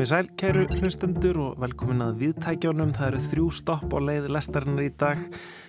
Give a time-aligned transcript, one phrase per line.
[0.00, 2.94] Komið sæl, kæru hlustendur og velkomin að viðtækjónum.
[2.96, 5.18] Það eru þrjú stopp á leið lestarinnar í dag.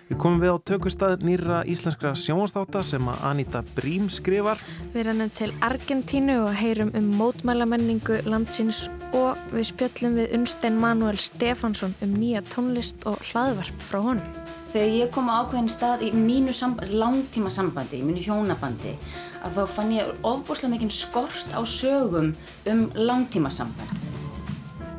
[0.08, 4.64] Við komum við á tökustað nýra íslenskra sjónastáta sem að Anita Brím skrifar.
[4.94, 11.20] Við rennum til Argentínu og heyrum um mótmælamenningu landsins og við spjöllum við Unstein Manuel
[11.20, 14.40] Stefansson um nýja tónlist og hlaðvarp frá honum.
[14.72, 16.56] Þegar ég kom á ákveðin stað í mínu
[16.88, 18.96] langtíma sambandi, í mínu hjónabandi,
[19.44, 22.32] að þá fann ég ofbúslega mikinn skort á sögum
[22.72, 24.21] um langtíma samband.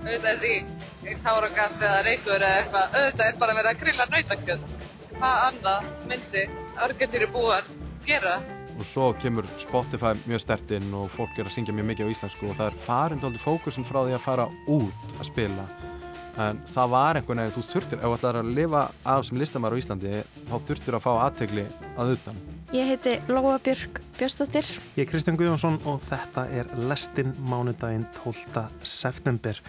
[0.02, 4.66] Auðvitað er því táragas eða reykur eða eitthvað, auðvitað er bara verið að grilla nautakjöld.
[5.12, 6.42] Hvað annað myndi
[6.82, 7.70] Argentíri búar
[8.08, 8.34] gera?
[8.72, 12.50] Og svo kemur Spotify mjög stertinn og fólk er að syngja mjög mikið á íslensku
[12.50, 15.68] og það er farin doldið fókusun frá því að fara út að spila
[16.40, 18.82] en það var einhvern veginn, þú þurftir ef þú ætlar að lifa
[19.12, 20.12] af sem listamæður á Íslandi
[20.48, 22.38] þá þurftir að fá aðtegli að utan
[22.72, 28.64] Ég heiti Lóa Björg Björnstóttir Ég er Kristján Guðjónsson og þetta er Lestin mánudaginn 12.
[28.80, 29.60] september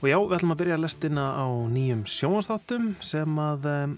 [0.00, 3.96] og já, við ætlum að byrja lestina á nýjum sjónastáttum sem að um,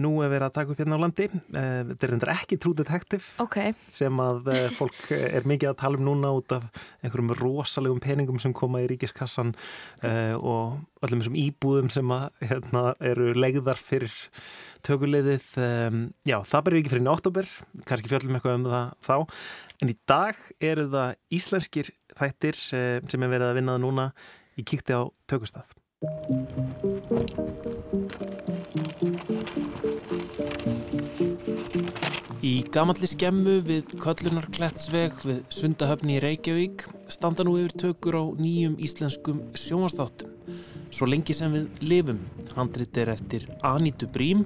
[0.00, 1.26] nú er verið að taka upp hérna á landi.
[1.30, 3.74] Eh, þetta er reyndar ekki True Detective okay.
[3.92, 6.66] sem að eh, fólk er mikið að tala um núna út af
[7.04, 12.84] einhverjum rosalegum peningum sem koma í ríkiskassan uh, og öllum þessum íbúðum sem að, hérna,
[13.04, 14.14] eru legðar fyrir
[14.84, 17.50] tökuleiðið um, já, það byrju ekki fyrir náttóber
[17.88, 19.16] kannski fjöldum eitthvað um það þá.
[19.84, 24.08] En í dag eru það íslenskir þættir uh, sem er verið að vinnaða núna
[24.58, 25.72] í kíkti á tökustaf
[32.44, 38.74] Í gamalli skemmu við Köllunarklettsveg við Sundahöfni í Reykjavík standa nú yfir tökur á nýjum
[38.84, 40.34] íslenskum sjónastáttum.
[40.94, 42.20] Svo lengi sem við lifum,
[42.54, 44.44] handrit er eftir Anítu Brím,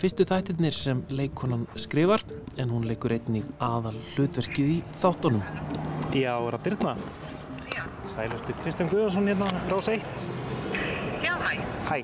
[0.00, 2.24] fyrstu þættirnir sem leikonan skrifar
[2.56, 5.44] en hún leikur einnig aðal hlutverkið í þáttunum.
[6.16, 6.96] Já, er að byrna.
[8.14, 10.04] Sælustu Kristján Guðarsson hérna, Rás 1.
[11.24, 11.56] Hæ.
[11.84, 11.96] Hæ,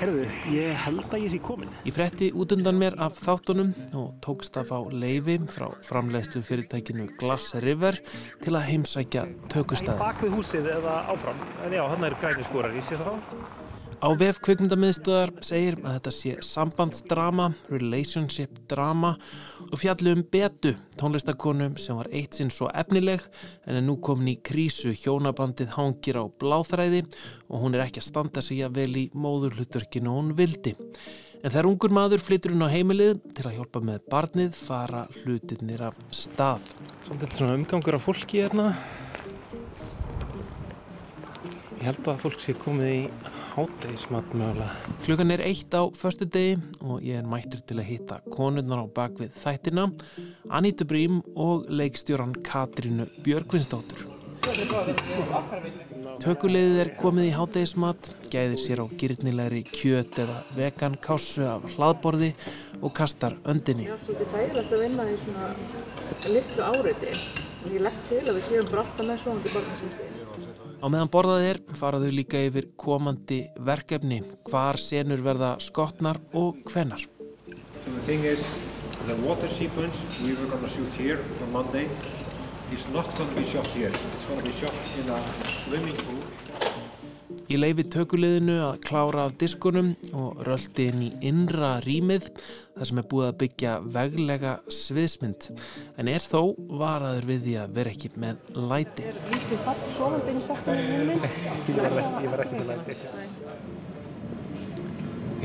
[0.00, 1.68] herruðu, ég held að ég sé komin.
[1.84, 7.10] Ég fretti út undan mér af þáttunum og tókst að fá leifi frá framleiðstu fyrirtækinu
[7.20, 8.00] Glass River
[8.42, 10.00] til að heimsækja tökustæði.
[10.00, 13.20] Bak við húsið eða áfram, en já, hann er græni skórar, ég sé það
[13.98, 14.08] á.
[14.18, 19.14] Vef kvikmyndamiðstöðar segir að þetta sé sambandsdrama, relationship drama
[19.68, 23.22] og fjallu um betu tónlistakonu sem var eitt sinn svo efnileg
[23.66, 27.04] en er nú komin í krísu hjónabandið hangir á bláþræði
[27.48, 30.74] og hún er ekki að standa sig að vel í móðurhlutverkinu hún vildi.
[31.38, 35.84] En þegar ungur maður flyttur hún á heimilið til að hjálpa með barnið fara hlutirnir
[35.86, 36.64] af stað.
[37.06, 38.72] Svolítið umgangur af fólki hérna.
[41.78, 43.02] Ég held að fólk sé komið í
[43.52, 44.94] hátegismat mögulega.
[45.04, 48.86] Klukkan er eitt á förstu degi og ég er mættur til að hitta konurnar á
[48.96, 49.84] bakvið þættina,
[50.50, 54.08] Anítu Brím og leikstjóran Katrínu Björgvinsdóttur.
[56.18, 62.32] Tökulegðið er komið í hátegismat, gæðir sér á gyrnilegri kjöt eða vegan kásu af hlaðborði
[62.82, 63.86] og kastar öndinni.
[63.86, 65.54] Þetta er þægilegt að vinna í svona
[66.34, 70.07] litlu áriði og ég legg til að við séum alltaf með svona til barnasýndi.
[70.78, 77.02] Á meðan borðað er faraðu líka yfir komandi verkefni, hvar senur verða skotnar og hvenar.
[84.22, 84.38] So
[87.48, 92.26] Ég leifi tökulegðinu að klára af diskunum og röldi inn í innra rýmið
[92.74, 95.46] þar sem er búið að byggja veglega sviðsmynd
[95.96, 99.08] en er þó varaður við því að vera ekki með læti.
[99.08, 101.24] Er lítið fatt sovandi inn í sektunum?
[101.72, 103.00] Ég var ekki með læti.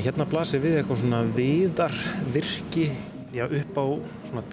[0.03, 1.99] Hérna blasir við eitthvað svona viðar
[2.35, 2.89] virki
[3.31, 3.85] já, upp á
[4.27, 4.43] svona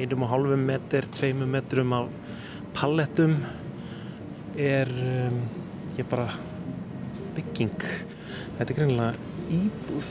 [0.00, 2.08] einum og hálfum metr, tveimum metrum á
[2.72, 3.36] pallettum
[4.56, 5.42] er um,
[5.98, 6.30] ég bara
[7.40, 7.84] bygging.
[8.58, 9.12] Þetta er greinilega
[9.56, 10.10] íbúð.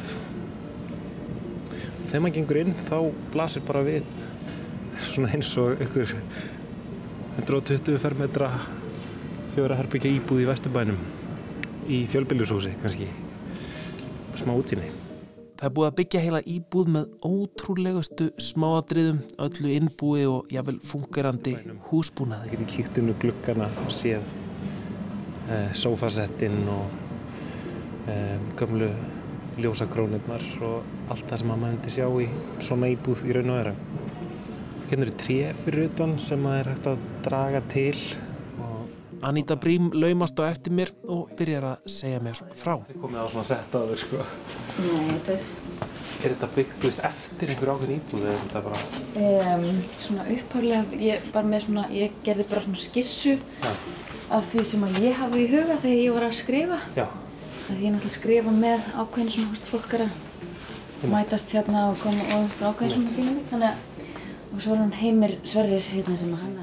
[2.09, 2.98] Þegar maður gengur inn þá
[3.33, 4.07] blasir bara við
[5.09, 6.15] svona eins og ykkur
[7.39, 8.50] 120 fermetra
[9.53, 10.98] fjóra herbyggja íbúð í Vesturbænum
[11.89, 13.07] í fjölbyrjushúsi kannski.
[14.39, 14.89] Smá útsinni
[15.59, 21.57] Það er búið að byggja heila íbúð með ótrúlegustu smáadriðum, öllu innbúi og jáfnvel fungerandi
[21.89, 22.45] húsbúnaði.
[22.45, 24.30] Það getur kíkt inn úr glukkana og séð
[25.51, 26.95] eh, sofasettinn og
[28.07, 28.90] um, gömlu
[29.60, 32.28] ljósakrónirnar og allt það sem maður myndi sjá í
[32.63, 33.74] svona íbúð í raun og vera.
[34.90, 37.98] Hérna eru tref fyrir utan sem maður er hægt að draga til
[38.63, 42.78] og Anita Brím laumast á eftir mér og byrjar að segja mér frá.
[42.88, 44.24] Það er komið á svona settaður sko.
[44.80, 45.48] Nei, þetta er...
[46.19, 48.80] Er þetta byggt, þú veist, eftir einhver ákveðin íbúð eða er þetta bara...
[49.60, 49.68] Um,
[50.04, 53.72] svona upphaflega, ég var með svona, ég gerði bara svona skissu Ja.
[54.36, 56.80] af því sem að ég hafði í huga þegar ég var að skrifa.
[56.98, 57.06] Já.
[57.69, 62.00] Það ég náttúrulega skrifa með ákveðinu svona, þú veist, fólk er að mætast hérna og
[62.01, 63.44] koma og þú veist, ákveðinu svona tíma.
[63.51, 63.83] Þannig að,
[64.54, 66.56] og svo er hann Heimir Sverris hérna sem hann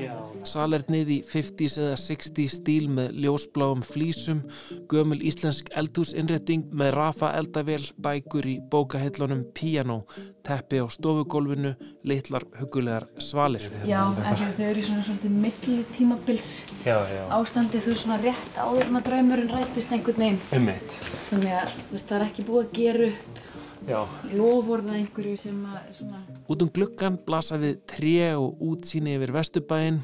[0.46, 4.44] Salernið í 50s eða 60s stíl með ljósbláum flísum,
[4.90, 10.04] gömul íslensk eldhúsinnretting með rafa eldavél, bækur í bókahillunum, píanó,
[10.46, 11.74] teppi á stofugólfinu,
[12.06, 13.66] litlar hugulegar svalir.
[13.88, 16.50] Já, en þau eru í svona svolítið milli tímabils
[16.84, 17.24] Já, já.
[17.34, 20.40] ástandi, þú veist, svona rétt áður en að draumurinn rættist einhvern veginn.
[20.54, 20.96] Ummitt.
[21.32, 23.44] Þannig að, það er ekki búið að gera upp
[23.86, 24.00] Já.
[24.32, 30.00] lofvorða einhverju sem að, svona, Út um gluggan blasa við tré og útsýni yfir vesturbæinn,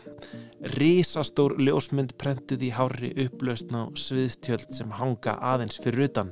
[0.76, 6.30] risastór ljósmynd prentuð í hári upplausn á sviðstjöld sem hanga aðeins fyrir utan.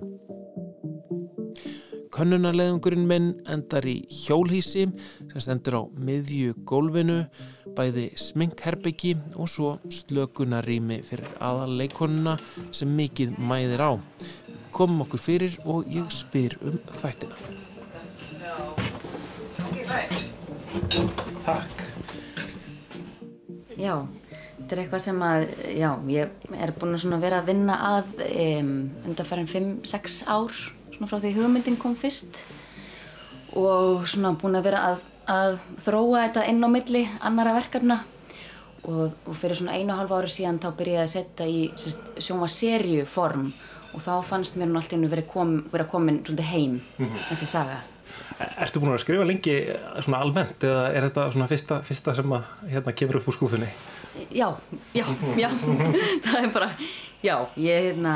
[2.14, 7.22] Könnunarleðungurinn minn endar í hjólhísi sem stendur á miðju gólfinu,
[7.76, 12.36] bæði sminkherbyggi og svo slökunarými fyrir aðalleikonuna
[12.74, 13.92] sem mikið mæðir á.
[14.74, 17.36] Komum okkur fyrir og ég spyr um þættina.
[21.44, 21.80] Takk.
[23.80, 23.94] já,
[24.58, 25.44] þetta er eitthvað sem að,
[25.74, 28.72] já, ég er búin að vera að vinna að um,
[29.08, 30.56] undanfærin 5-6 ár,
[30.94, 32.44] svona frá því hugmyndin kom fyrst
[33.56, 38.00] og svona búin að vera að, að þróa þetta inn á milli annara verkefna
[38.88, 41.60] og, og fyrir svona einu og hálfa ári síðan þá byrjaði ég að setja í
[41.78, 43.50] sérst, sjóma serju form
[43.94, 46.76] og þá fannst mér nú allt í hennu verið kom, vera komin svolítið heim,
[47.28, 47.80] þessi saga.
[48.62, 49.56] Ertu búin að skrifa lengi
[50.00, 53.68] svona almennt eða er þetta svona fyrsta, fyrsta sem að hérna kemur upp úr skúfunni?
[54.30, 54.46] Já,
[54.94, 55.04] já,
[55.38, 55.50] já,
[56.24, 56.70] það er bara,
[57.26, 58.14] já, ég, hérna,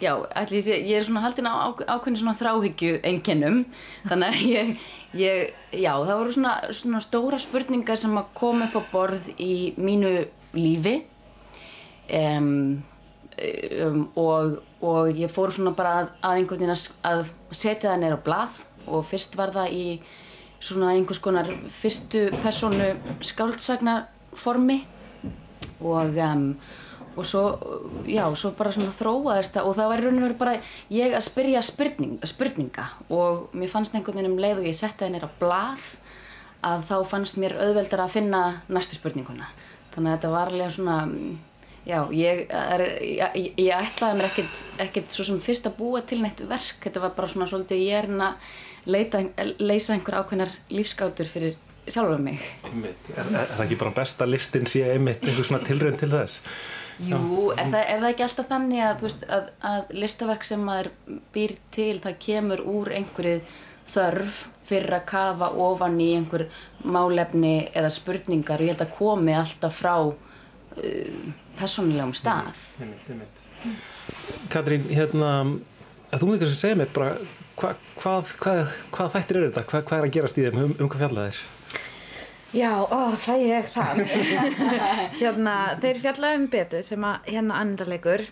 [0.00, 3.64] já, ætli ég ég er svona haldin á ákveðin svona þráhyggju einkennum,
[4.08, 4.72] þannig að ég,
[5.18, 9.74] ég, já, það voru svona, svona stóra spurningar sem að koma upp á borð í
[9.76, 10.16] mínu
[10.54, 10.96] lífi.
[12.14, 12.82] Um,
[13.80, 16.76] um, og, og ég fór svona bara að, að einhvern veginn
[17.08, 18.62] að, setja það neyra á blað.
[18.84, 19.84] Og fyrst var það í
[20.64, 22.90] svona einhvers konar fyrstu persónu
[23.24, 24.82] skáldsagnaformi
[25.80, 26.50] og, um,
[27.16, 27.42] og svo,
[28.08, 30.54] já, svo bara svona þróaðist það og það var í raun og veru bara
[30.92, 35.04] ég að spyrja spurning, spurninga og mér fannst einhvern veginn um leið og ég setti
[35.04, 35.88] það neyra á blað
[36.64, 39.48] að þá fannst mér auðveldar að finna næstu spurninguna.
[39.94, 41.34] Þannig að þetta var alveg svona, mm,
[41.86, 46.02] já, ég, er, ég, ég, ég ætlaði mér ekkert, ekkert svo sem fyrst að búa
[46.06, 48.32] til neitt verk, þetta var bara svona svolítið ég er hérna
[48.84, 51.58] að leysa einhver ákveðnar lífsgátur fyrir
[51.88, 52.40] sjálfa mig.
[52.64, 53.10] Einmitt.
[53.12, 56.40] Er, er, það ekki bara besta listin sé einmitt einhver svona tilraun til þess?
[57.02, 60.90] Jú, er það, er það ekki alltaf þannig að, veist, að, að listaverk sem maður
[61.34, 63.38] býr til, það kemur úr einhverju
[63.84, 66.46] þörf fyrir að kafa ofan í einhver
[66.84, 72.54] málefni eða spurningar og ég held að komi alltaf frá uh, persónulegum stað.
[72.80, 73.42] Einmitt, einmitt.
[74.52, 75.32] Katrín, hérna,
[76.12, 77.16] þú myndir kannski segja mér bara
[77.58, 78.62] hva, hvað, hvað,
[78.94, 79.66] hvað þættir eru þetta?
[79.70, 80.58] Hvað, hvað er að gerast í þeim?
[80.62, 81.42] Um, um hvað fjallað er?
[82.54, 84.04] Já, ó, fæ ég það.
[85.20, 88.22] hérna, þeir fjallaði um betu sem að hérna andarleikur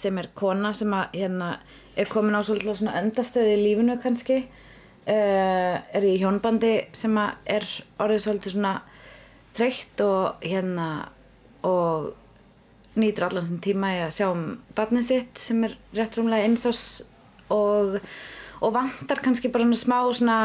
[0.00, 1.50] sem er kona sem að hérna
[1.94, 7.50] er komin á svolítið svona endastöði í lífinu kannski uh, er í hjónbandi sem að
[7.58, 7.66] er
[8.02, 8.74] orðið svolítið svona
[9.54, 10.88] þreytt og hérna
[11.64, 12.14] og
[12.98, 14.46] nýtur allan þessum tíma í að sjá um
[14.78, 16.82] barnið sitt sem er rétt rúmlega einsás
[17.52, 17.98] og,
[18.64, 20.38] og vantar kannski bara svona smá svona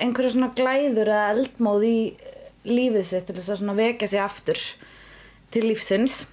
[0.00, 1.96] einhverja svona glæður eða eldmóð í
[2.68, 4.60] lífið sitt til þess að vekja sig aftur
[5.50, 6.26] til lífsins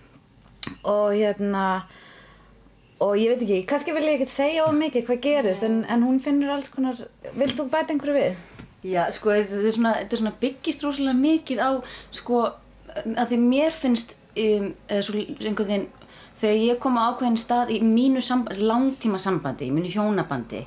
[0.83, 1.87] og hérna
[3.03, 6.05] og ég veit ekki, kannski vil ég ekkert segja of mikið hvað gerist en, en
[6.05, 6.97] hún finnur alls konar
[7.37, 8.39] vilt þú bæta einhverju við?
[8.87, 11.69] Já, sko, þetta er svona, þetta er svona byggist rosalega mikið á,
[12.15, 12.41] sko,
[13.03, 14.69] að því mér finnst, um,
[15.01, 15.87] svo einhvern veginn,
[16.41, 18.21] þegar ég kom á ákveðin stað í mínu
[18.61, 20.63] langtíma sambandi, í mínu hjónabandi,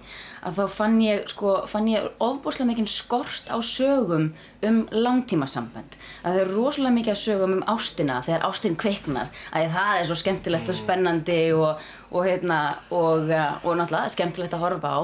[0.47, 4.31] að þá fann ég, sko, fann ég ofbúslega mikinn skort á sögum
[4.67, 5.97] um langtíma samband.
[6.25, 10.09] Að það er rosalega mikið af sögum um ástina, þegar ástin kveiknar, að það er
[10.09, 12.61] svo skemmtilegt og spennandi og, og hérna,
[12.91, 15.01] og, uh, og náttúrulega skemmtilegt að horfa á,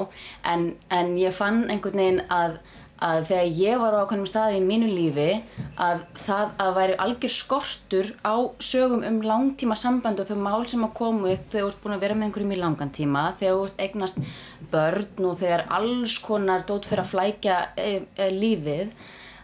[0.54, 2.58] en, en ég fann einhvern veginn að
[3.02, 5.28] að þegar ég var á ákveðnum staði í mínu lífi
[5.82, 10.86] að það að væri algjör skortur á sögum um langtíma samband og þau mál sem
[10.86, 13.58] að koma upp þegar þú ert búin að vera með einhverjum í langan tíma þegar
[13.58, 14.22] þú ert eignast
[14.72, 18.94] börn og þegar alls konar dót fyrir að flækja e, e, lífið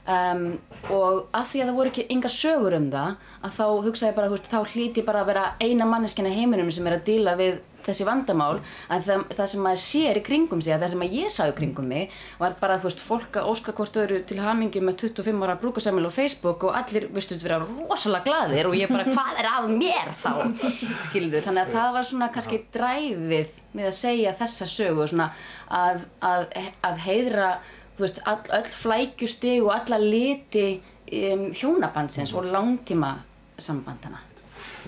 [0.09, 0.47] um,
[0.89, 4.17] og að því að það voru ekki ynga sögur um það að þá hugsaði ég
[4.17, 7.37] bara, þú veist, þá hlíti bara að vera eina manneskina heiminum sem er að díla
[7.39, 8.61] við þessi vandamál
[8.93, 11.43] að það, það sem maður sér í kringum sig að það sem að ég sá
[11.47, 14.99] í kringum mig var bara þú veist fólk að óska hvort eru til hamingi með
[15.07, 19.43] 25 ára brúkasamil og Facebook og allir vistu vera rosalega gladir og ég bara hvað
[19.43, 20.33] er að mér þá?
[21.09, 25.31] Skilur þannig að það var svona kannski dræfið með að segja þessa sögu svona
[25.73, 26.49] að, að,
[26.85, 27.53] að heiðra
[27.97, 33.17] þú veist all, öll flækjusti og alla liti um, hjónabandsins og langtíma
[33.61, 34.32] sambandana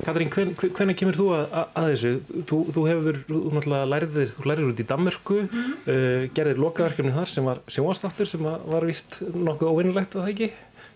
[0.03, 2.13] Katrín, hven, hvernig kemur þú að, að þessu?
[2.51, 7.15] Þú, þú hefur, þú náttúrulega lærið, þú lærið út í Danmörku, mm uh, gerðir lokaverkefni
[7.15, 10.49] þar sem var sjónvastáttur sem var vist nokkuð óvinnulegt að það ekki?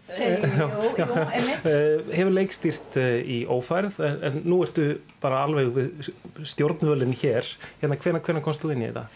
[0.08, 0.68] Jú,
[1.04, 1.68] einmitt.
[1.68, 4.88] Uh, hefur leikstýrt uh, í ófærð en, nú ertu
[5.22, 6.00] bara alveg
[6.42, 7.46] stjórnvölinn hér.
[7.82, 9.06] Hérna, hvernig, hvernig komst þú inn í þetta?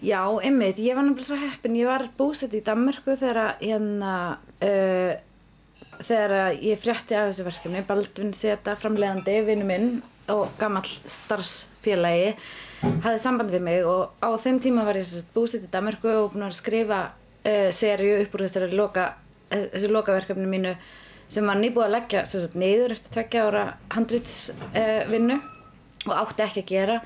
[0.00, 0.80] Já, einmitt.
[0.80, 1.76] Ég var náttúrulega svo heppin.
[1.76, 4.14] Ég var búsett í Danmörku þegar hérna
[6.06, 9.90] þegar ég frétti af þessu verkefni Baldvin Seta, framlegandi, vinnu minn
[10.30, 12.34] og gammal starfsfélagi
[12.80, 16.46] hafði samband við mig og á þeim tíma var ég búsett í Danmarku og búin
[16.46, 19.06] að skrifa uh, serju upp úr þessari loka,
[19.50, 20.74] uh, þessu lokaverkefni mínu
[21.30, 23.64] sem var nýbúið að leggja sagt, niður eftir tveggja ára
[23.94, 25.44] handrýtsvinnu uh,
[26.08, 26.96] og átti ekki að gera.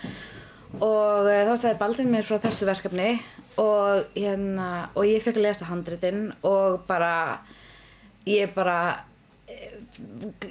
[0.74, 3.10] Og þá sagði Baldvin mér frá þessu verkefni
[3.60, 7.12] og, hérna, og ég fekk að lesa handrýtin og bara
[8.28, 8.78] ég bara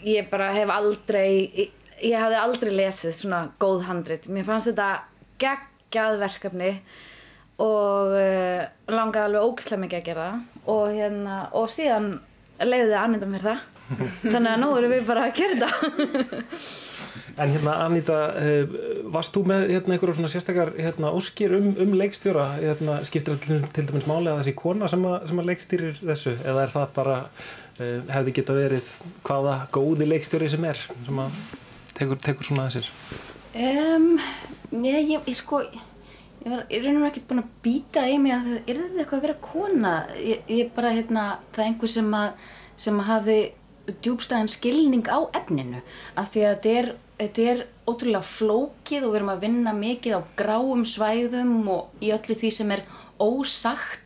[0.03, 1.71] ég bara hef aldrei ég,
[2.03, 4.29] ég hafði aldrei lesið svona góð handrit.
[4.31, 4.89] Mér fannst þetta
[5.41, 6.71] geggjað verkefni
[7.63, 10.29] og uh, langaði alveg ógislega mikið að gera
[10.73, 12.15] og hérna og síðan
[12.63, 13.69] leiði Anita mér það.
[14.23, 16.49] Þannig að nú erum við bara að gera þetta.
[17.33, 18.73] En hérna Anita, uh,
[19.13, 23.71] varst þú með hérna einhverjum svona sérstakar hérna óskir um, um leikstjóra, hérna skiptir þetta
[23.73, 26.93] til dæmis máli að þessi kona sem að, sem að leikstýrir þessu eða er það
[26.99, 27.17] bara
[27.79, 28.91] hefði geta verið
[29.25, 31.39] hvaða góði leikstjóri sem er sem að
[31.97, 32.91] tekur, tekur svona þessir
[33.57, 34.13] um,
[34.73, 35.63] Nei, ég, ég sko
[36.43, 39.01] ég var í raun og ekki búin að býta í mig að það er þetta
[39.03, 39.93] eitthvað að vera kona.
[40.19, 41.25] Ég, ég bara, hérna,
[41.55, 42.49] það er einhver sem að
[42.83, 43.37] sem að hafi
[44.03, 45.83] djúbstæðan skilning á efninu.
[46.19, 46.89] Af því að þetta er,
[47.21, 52.11] þetta er ótrúlega flókið og við erum að vinna mikið á gráum svæðum og í
[52.15, 52.83] öllu því sem er
[53.23, 54.02] ósagt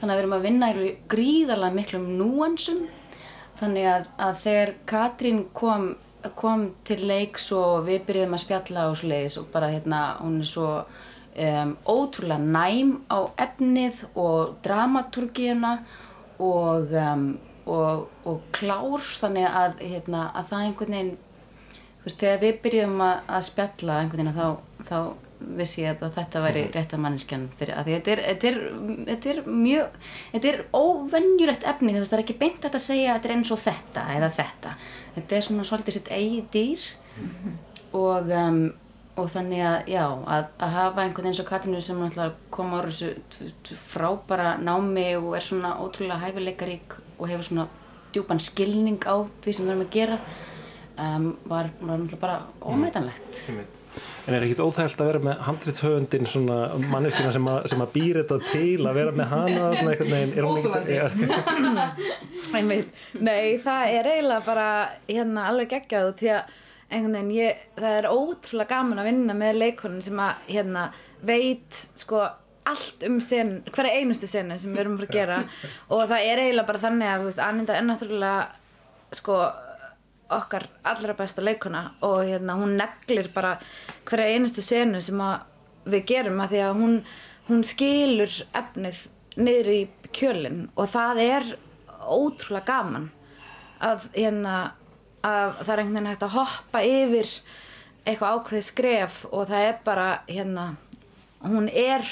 [0.00, 2.86] þannig að við erum að vinna í gríðarlega miklum núansum.
[3.56, 5.88] Þannig að, að þegar Katrín kom,
[6.36, 10.50] kom til leiks og við byrjuðum að spjalla og sliðis og bara hérna hún er
[10.50, 15.78] svo um, ótrúlega næm á efnið og dramaturgíuna
[16.36, 17.28] og, um,
[17.64, 19.04] og, og klár.
[19.22, 21.14] Þannig að, hérna, að það einhvern veginn
[21.96, 24.48] þú veist þegar við byrjuðum að, að spjalla einhvern veginn þá,
[24.90, 26.72] þá vissi ég að þetta væri mhm.
[26.76, 28.58] rétt að manneskjan fyrir að þetta er, þetta er,
[29.10, 30.00] þetta er mjög,
[30.32, 33.36] þetta er óvennjulegt efni þú veist það er ekki beint að segja að þetta er
[33.36, 34.74] eins og þetta eða þetta,
[35.18, 36.88] þetta er svona svolítið sitt eigi dýr
[37.20, 37.56] mm -hmm.
[38.00, 38.60] og, um,
[39.16, 40.04] og þannig að já,
[40.36, 43.14] að, að hafa einhvern eins og Katrinu sem náttúrulega kom á þessu
[43.92, 47.68] frábara námi og er svona ótrúlega hæfileikarík og hefur svona
[48.12, 50.18] djúpan skilning á því sem við erum að gera
[50.98, 53.75] um, var, var náttúrulega bara ómeitanlegt mm.
[54.26, 56.58] En er ekkit óþægilt að vera með handlitshöfundin svona
[56.90, 59.64] manneskina sem, sem að býra þetta til að vera með hana?
[60.50, 60.96] Óþægilandi.
[63.26, 64.68] Nei, það er eiginlega bara
[65.06, 69.60] hérna alveg geggjað því að einhvern veginn ég, það er ótrúlega gaman að vinna með
[69.62, 70.88] leikonin sem að hérna
[71.26, 72.20] veit sko
[72.66, 75.38] allt um sen, hverja einustu senu sem við erum fyrir að gera
[75.94, 79.40] og það er eiginlega bara þannig að þú veist, Anninda er náttúrulega sko
[80.32, 83.56] okkar allra besta leikona og hérna hún neglir bara
[84.08, 85.20] hverja einustu senu sem
[85.86, 86.96] við gerum að því að hún,
[87.48, 89.02] hún skilur efnið
[89.36, 89.80] niður í
[90.16, 91.52] kjölinn og það er
[92.06, 93.10] ótrúlega gaman
[93.84, 94.56] að hérna
[95.26, 97.32] að það er einhvern veginn hægt að hoppa yfir
[98.06, 100.66] eitthvað ákveð skref og það er bara hérna
[101.44, 102.06] hún er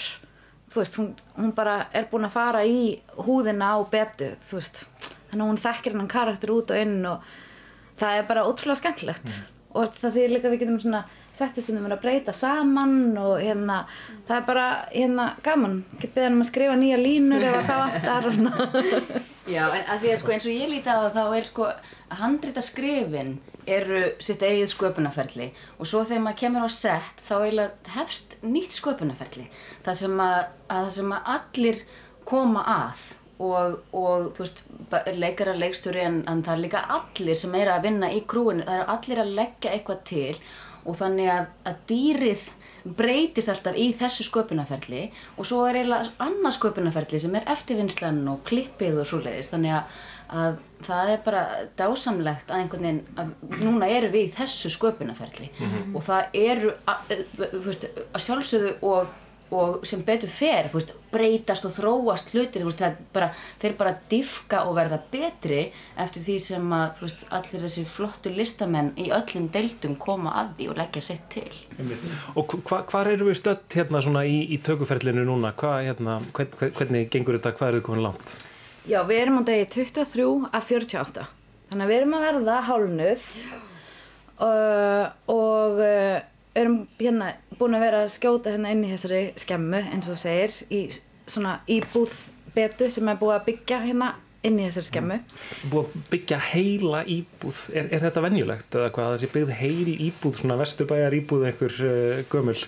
[0.74, 4.84] þú veist, hún, hún bara er búin að fara í húðina á betu, þú veist.
[5.30, 7.28] Þannig að hún þekkir hennan karakter út og inn og
[8.00, 9.28] það er bara ótrúlega skemmtilegt.
[9.34, 9.50] Mm.
[9.74, 13.80] og það því líka við getum svona settist um að breyta saman og hérna
[14.28, 15.80] það er bara hérna gaman.
[15.96, 18.28] Ekki beða um að skrifa nýja línur eða það vantar
[19.54, 21.66] Já, en að því að sko eins og ég líti á það þá er sko
[22.20, 23.34] handrita skrifin
[23.66, 25.50] eru sitt eigið sköpunarferli.
[25.80, 29.48] Og svo þegar maður kemur á sett þá eiginlega hefst nýtt sköpunarferli.
[29.84, 31.84] Það sem að, að, það sem að allir
[32.24, 33.04] koma að
[33.44, 34.62] og, og þú veist,
[35.14, 38.80] leikara leikstjóri en, en það er líka allir sem er að vinna í krúinu, það
[38.80, 40.36] er allir að leggja eitthvað til
[40.84, 42.48] og þannig að, að dýrið
[42.84, 45.06] breytist alltaf í þessu sköpunarferli
[45.38, 49.78] og svo er eiginlega annað sköpunarferli sem er eftirvinnslan og klippið og svo leiðist þannig
[49.78, 50.02] að,
[50.42, 51.44] að það er bara
[51.80, 55.48] dásamlegt að einhvern veginn að núna eru við í þessu sköpunarferli
[55.94, 59.16] og það eru að, að, veist, að sjálfsögðu og,
[59.54, 63.28] og sem betur fer veist, breytast og þróast hlutir veist, það bara,
[63.62, 65.60] þeir bara diffka og verða betri
[66.04, 70.68] eftir því sem að veist, allir þessi flottu listamenn í öllum deildum koma að því
[70.72, 71.46] og leggja sitt til
[72.34, 75.52] Og hva, hvar eru við stödd hérna svona í, í tökuferlinu núna?
[75.58, 77.54] Hva, hérna, hvern, hvern- hvernig gengur þetta?
[77.58, 78.34] Hvað eru þið komin langt?
[78.84, 81.22] Já, við erum á degi 23 af 48.
[81.70, 83.22] Þannig að við erum að verða hálnuð
[84.44, 86.18] uh, og uh,
[86.54, 90.54] erum hérna búin að vera að skjóta hérna inn í þessari skemmu eins og segir
[90.70, 90.86] í
[91.26, 92.14] svona íbúð
[92.54, 94.10] betu sem er búið að byggja hérna
[94.44, 95.20] inn í þessari skemmu.
[95.72, 97.62] Búið að byggja heila íbúð.
[97.74, 99.14] Er, er þetta venjulegt eða hvað?
[99.16, 102.58] Þessi byggð heil íbúð, svona vesturbæjar íbúð einhver uh, gömul?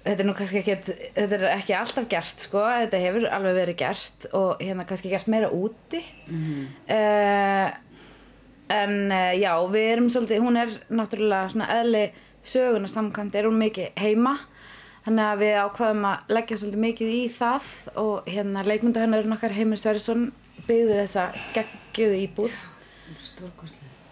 [0.00, 3.78] Þetta er nú kannski ekki, þetta er ekki alltaf gert sko, þetta hefur alveg verið
[3.82, 6.00] gert og hérna kannski gert meira úti.
[6.30, 7.68] uh,
[8.70, 12.04] en uh, já, við erum svolítið, hún er náttúrulega svona eðli
[12.46, 14.36] söguna samkvæmt, er hún mikið heima.
[15.04, 17.68] Þannig að við ákvaðum að leggja svolítið mikið í það
[18.02, 20.26] og hérna leikmynda hennar nokkar Heimir Sverrisson
[20.66, 22.58] byggði þessa geggjöðu íbúð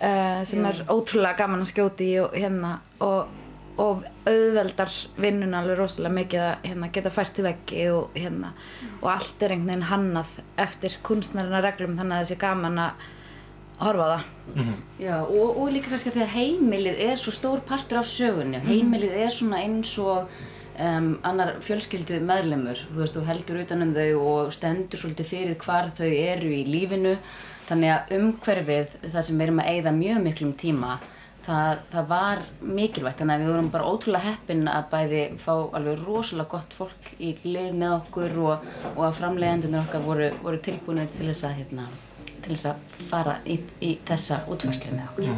[0.01, 2.73] uh, sem er ótrúlega gaman að skjóta í og hérna
[3.05, 3.35] og,
[3.79, 8.55] og auðveldar vinnun alveg rosalega mikið að hérna, geta fært í veggi og hérna
[9.03, 13.09] og allt er einhvern veginn hannað eftir kunstnarina reglum þannig að sé gaman að
[13.83, 14.27] horfa á það
[14.99, 18.61] Já, og, og líka kannski að því að heimilið er svo stór partur af sögunni.
[18.65, 20.31] Heimilið er svona eins og
[20.79, 22.81] um, annar fjölskyldu meðlemur.
[22.89, 26.65] Þú veist, þú heldur utan um þau og stendur svolítið fyrir hvar þau eru í
[26.69, 27.15] lífinu.
[27.69, 30.95] Þannig að umhverfið, það sem við erum að eyða mjög miklum tíma,
[31.45, 33.21] það, það var mikilvægt.
[33.21, 37.37] Þannig að við vorum bara ótrúlega heppin að bæði fá alveg rosalega gott fólk í
[37.45, 41.91] lið með okkur og, og að framleiðendunir okkar voru, voru tilbúinir til þess að hérna,
[42.45, 42.76] til þess að
[43.11, 45.28] fara í, í þessa útfærslu með okkur.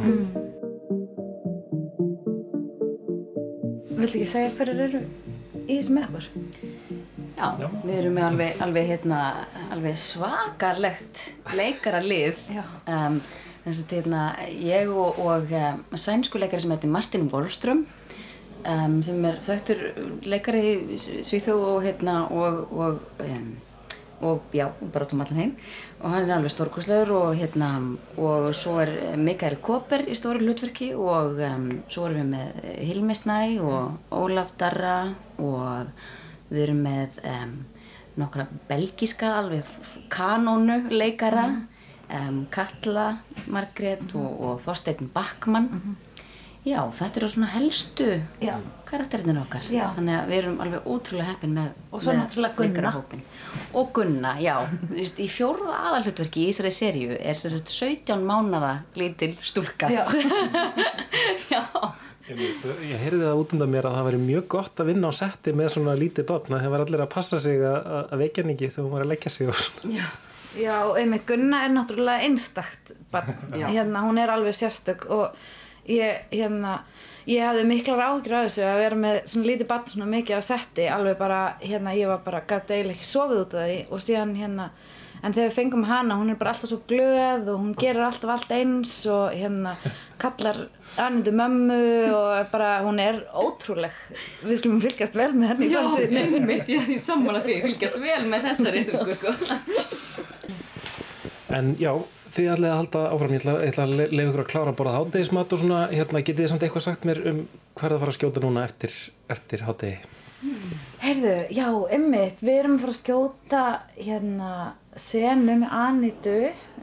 [4.01, 5.01] Viltu ekki segja hverjar eru
[5.67, 6.25] í þessu með okkur?
[7.41, 7.47] Já,
[7.81, 9.21] við erum með alveg, alveg, hérna,
[9.73, 11.15] alveg svakalegt
[11.57, 12.35] leikaralið.
[12.57, 12.65] Já.
[12.85, 13.21] Um,
[13.63, 17.83] þess að hérna, ég og, og um, sænskuleikari sem heitir Martin Wallström
[18.65, 19.83] um, sem er þekktur
[20.25, 20.63] leikari
[20.95, 23.51] í Svíþjóð og, hérna, og, og, um,
[24.31, 25.53] og já, bara út um allan heim
[26.01, 27.69] og hann er alveg stórkostlegur og hérna
[28.17, 33.17] og svo er Mikael Koper í stóru hlutverki og um, svo erum við með Hilmi
[33.17, 34.95] Snæ og Ólaf Darra
[35.37, 35.91] og
[36.49, 37.53] við erum með um,
[38.21, 39.69] nokkra belgíska alveg
[40.11, 43.11] kanónu leikara um, Katla
[43.51, 45.69] Margrét og, og Þorsteinn Backmann
[46.61, 48.05] Já, þetta eru svona helstu
[48.43, 48.53] Já.
[48.85, 49.87] karakterinir okkar Já.
[49.95, 52.91] þannig að við erum alveg ótrúlega heppin með Og svo með náttúrulega Gunna.
[53.73, 54.53] og Gunna, já
[54.93, 60.03] í fjórða aðalhlutverki í þessari seríu er sem sagt 17 mánada lítil stúlka Já.
[61.55, 61.63] já.
[62.31, 65.53] Ég heyrði það út undan mér að það væri mjög gott að vinna á setti
[65.57, 68.69] með svona lítið að það var allir að passa sig að, að- vekja hann ekki
[68.69, 69.95] þegar hún var að leggja sig og svona.
[69.97, 70.05] Já.
[70.61, 73.33] Já, einmitt Gunna er náttúrulega einstakt barn.
[73.55, 73.65] Já.
[73.71, 75.35] Hérna, hún er alveg sérstök og
[75.91, 76.77] ég, hérna,
[77.29, 80.41] ég hafði miklar áhyggjur af þessu að vera með svona lítið barn svona mikið á
[80.45, 84.03] setti, alveg bara, hérna, ég var bara, gæti eiginlega ekki sofið út af því og
[84.07, 84.69] síðan, hérna,
[85.21, 88.35] en þegar við fengum hana, hún er bara alltaf svo glöð og hún gerir alltaf
[88.35, 89.75] allt eins og, hérna,
[90.21, 90.63] kallar
[90.97, 91.81] annundu mömmu
[92.15, 93.93] og bara, hún er ótrúleg.
[94.43, 96.23] Við skulum fylgjast vel með henni í framtíðinni.
[96.39, 99.35] einmitt, ég er sammála því, fylgjast vel með þessari stúlku sko.
[101.51, 101.91] En já,
[102.35, 104.71] þið ætlaði að halda áfram, ég ætla, ég ætla að le- leyfa ykkur að klára
[104.73, 107.43] að borða hádegismat og svona, hérna, getið þið samt eitthvað sagt mér um
[107.75, 108.97] hvað er að fara að skjóta núna eftir,
[109.35, 109.99] eftir hádegi?
[111.01, 113.63] Heyrðu, já, einmitt, við erum að fara að skjóta
[113.97, 114.51] hérna
[115.01, 116.33] senu með Anitu,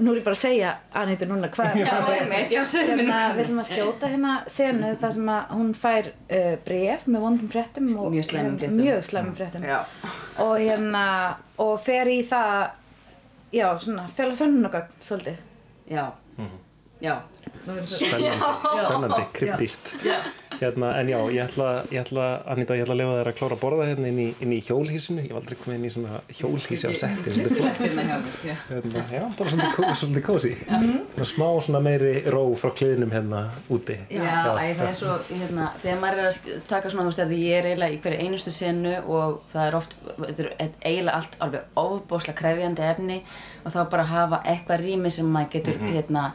[0.00, 3.12] nú er ég bara að segja Anitu núna hvað Já, einmitt, já, segðu mér nú.
[3.12, 7.26] hérna, við ætlum að skjóta hérna senu þar sem að hún fær uh, bref með
[7.26, 8.78] vondum fréttum og Mjög hérna, fréttum.
[8.80, 9.78] mjög slæmum fréttum Já.
[10.46, 11.04] og hérna,
[11.66, 12.54] og fer í það
[13.52, 15.36] já, svona, fjöla sönnunagögn svolítið
[15.88, 16.12] Já.
[17.00, 17.22] Já.
[17.64, 18.36] Spennandi,
[18.82, 19.94] spennandi, kryptíst.
[20.58, 23.54] Hérna, en já, ég ætla, ég ætla, Anita, ég ætla að lefa þér að klára
[23.54, 25.22] að borða hérna inn í, inn í hjólhísinu.
[25.22, 27.78] Ég var aldrei komið inn í svona hjólhísi á setti, svolítið flott.
[27.84, 28.56] Hérna já.
[28.72, 30.52] Hérna, já, bara svolítið, svolítið kósi.
[30.66, 34.00] Svona smá svona meiri ró frá kliðnum hérna úti.
[34.10, 37.36] Já, æ, það er svo, hérna, þegar maður er að taka svona, þú veist, að
[37.38, 41.38] ég er eiginlega í hverju einustu senu og það er oft, þetta er eiginlega allt
[41.46, 43.20] alveg ofbóslega krefjandi efni
[43.62, 46.32] og þá bara hafa eitthvað rými sem maður getur, hérna,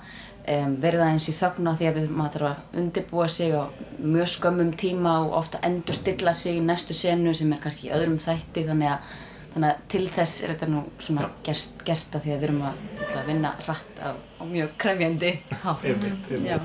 [0.48, 3.64] um, verið aðeins í þögn á því að við, maður þarf að undirbúa sig á
[4.00, 7.94] mjög skömmum tíma og ofta endur stilla sig í næstu senu sem er kannski í
[7.96, 9.14] öðrum þætti þannig að
[9.54, 12.62] þannig að til þess er þetta nú svona gerst, gert að því að við erum
[12.66, 16.48] að, að vinna rætt á, á mjög krefjandi hátt Einmitt, einmitt.
[16.50, 16.58] Já.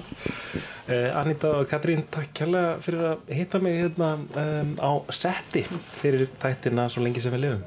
[0.88, 5.66] Uh, Anita og Katrín, takk kærlega fyrir að hitta mig hérna um, á setti
[6.00, 7.66] fyrir þættina svo lengi sem við lifum.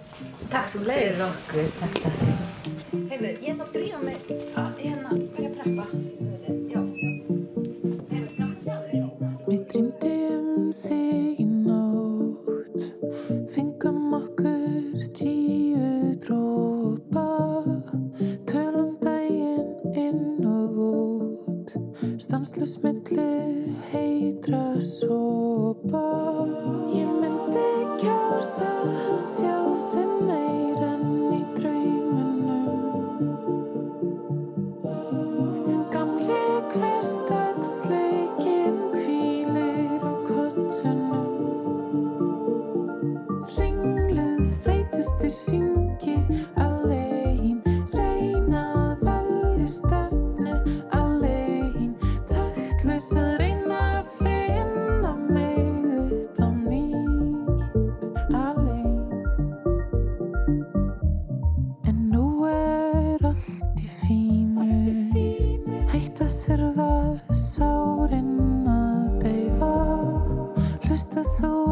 [0.49, 1.21] Takk Fyrir leiðis.
[1.27, 2.49] okkur, takk, takk
[3.11, 3.29] Heyrðu,
[67.29, 69.73] sárin að deyfa.
[70.87, 71.70] Hlusta þú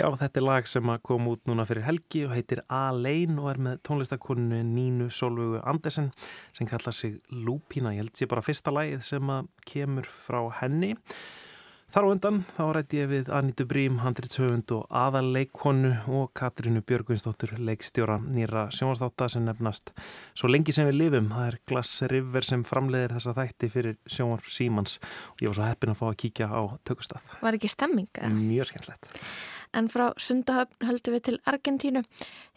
[0.00, 3.58] Já, þetta er lag sem kom út núna fyrir helgi og heitir Alein og er
[3.60, 6.08] með tónlistakoninu Nínu Solvögu Andersen
[6.56, 7.92] sem kallar sig Lúpína.
[7.92, 9.34] Ég held sé bara fyrsta lagið sem
[9.68, 10.94] kemur frá henni.
[11.92, 17.56] Þar á undan þá rætti ég við Anítu Brím, handrýtshöfund og aðaleikonu og Katrínu Björgvinsdóttur,
[17.58, 19.92] leikstjóra nýra sjónvarstáta sem nefnast
[20.32, 21.32] Svo lengi sem við lifum.
[21.34, 24.96] Það er Glass River sem framleiðir þessa þætti fyrir sjónvar Símans
[25.34, 27.38] og ég var svo heppin að fá að kíkja á tökustaf.
[27.42, 28.08] Var ekki stemming?
[28.14, 28.36] eða?
[28.38, 29.18] Mjög skemmtilegt.
[29.72, 32.02] En frá Sundahöfn höldum við til Argentínu.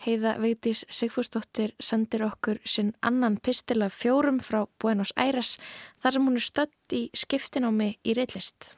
[0.02, 5.60] Heiða Vigdís Sigfúsdóttir sendir okkur sinn annan pistil af fjórum frá Buenos Aires
[6.02, 8.74] þar sem hún er stödd í skiptinámi í reitlist.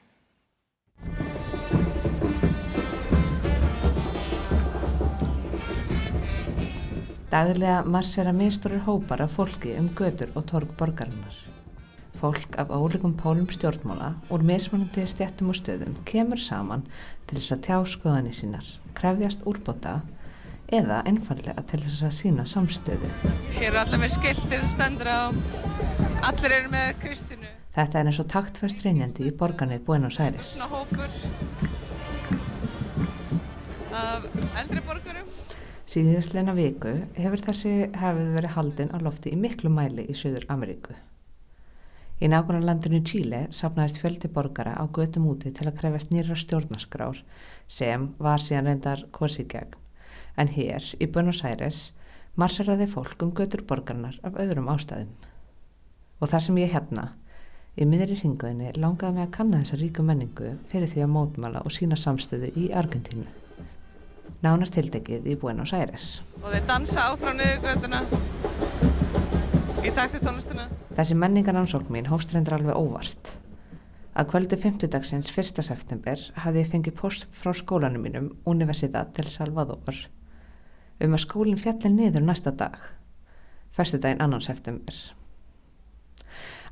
[7.32, 11.55] Daglega marsera misturir hópar af fólki um götur og torg borgarinnar.
[12.16, 16.86] Fólk af ólíkum pólum stjórnmála úr mismunandi stjættum og stöðum kemur saman
[17.28, 19.98] til þess að tjá skoðanir sínar, krefjast úrbóta
[20.72, 23.10] eða einfallega til þess að sína samstöðu.
[23.58, 25.22] Hér eru allir með skiltir sem stendur á.
[26.26, 27.52] Allir eru með Kristínu.
[27.76, 30.54] Þetta er eins og taktfæst reynjandi í borgarnið Buenos Aires.
[30.56, 31.12] Svona hópur
[33.96, 34.30] af
[34.62, 35.28] eldri borgurum.
[35.86, 40.96] Síðisleina viku hefur þessi hefið verið haldin á lofti í miklu mæli í Suður Ameríku.
[42.16, 47.20] Í nágrannlandinu Chile sapnaðist fjöldi borgara á götum úti til að krefast nýra stjórnaskrár
[47.68, 49.76] sem var síðan reyndar kosið gegn.
[50.40, 51.90] En hér, í Buenos Aires,
[52.40, 55.12] marseraði fólk um götur borgarnar af öðrum ástæðum.
[56.24, 57.10] Og þar sem ég hérna,
[57.76, 61.76] í miðri ringuðinni, langaði mig að kanna þessa ríku menningu fyrir því að mótmala og
[61.76, 63.28] sína samstöðu í Argentínu.
[64.44, 66.22] Nánar tildekið í Buenos Aires.
[66.40, 68.06] Og þeir dansa áfram niður göttuna.
[69.86, 70.64] Í takti tónlistina.
[70.98, 73.36] Þessi menningaransókn mín hófst reyndar alveg óvart.
[74.18, 75.60] Að kvöldi 50 dagsins 1.
[75.68, 80.00] september hafði ég fengið post frá skólanum mínum, Universidad del Salvador,
[80.98, 82.80] um að skólinn fjallin niður næsta dag,
[83.78, 84.98] fyrstu daginn annan september.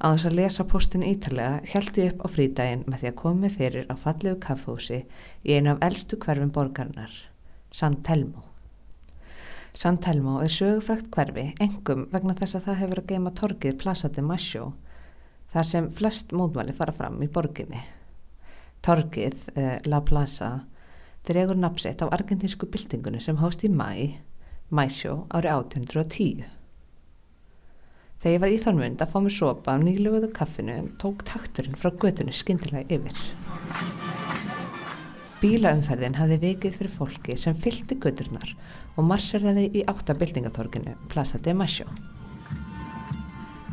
[0.02, 3.52] Á þess að lesa postin ítalega held ég upp á frídaginn með því að komi
[3.54, 5.04] fyrir á fallegu kaffhúsi
[5.46, 7.14] í einu af eldstu hverfum borgarnar,
[7.70, 8.53] San Telmo.
[9.74, 14.10] San Telmo er sögufrækt hverfi engum vegna þess að það hefur að geima torkið Plaza
[14.14, 14.68] de Mayo
[15.54, 17.82] þar sem flest módmæli fara fram í borginni.
[18.86, 20.66] Torkið, eh, La Plaza,
[21.26, 24.20] dregur napsett af argentinsku byltingunni sem hóst í mæ,
[24.70, 26.46] Mayo árið 1810.
[28.22, 31.76] Þegar ég var í þann mund að fá mér sopa af nýluguðu kaffinu tók takturinn
[31.76, 33.18] frá götunni skyndilega yfir.
[35.42, 38.56] Bílaumferðin hafði vikið fyrir fólki sem fylgti göturnar
[38.96, 41.88] og marseraði í áttabildingatorkinu Plaza de Mayo.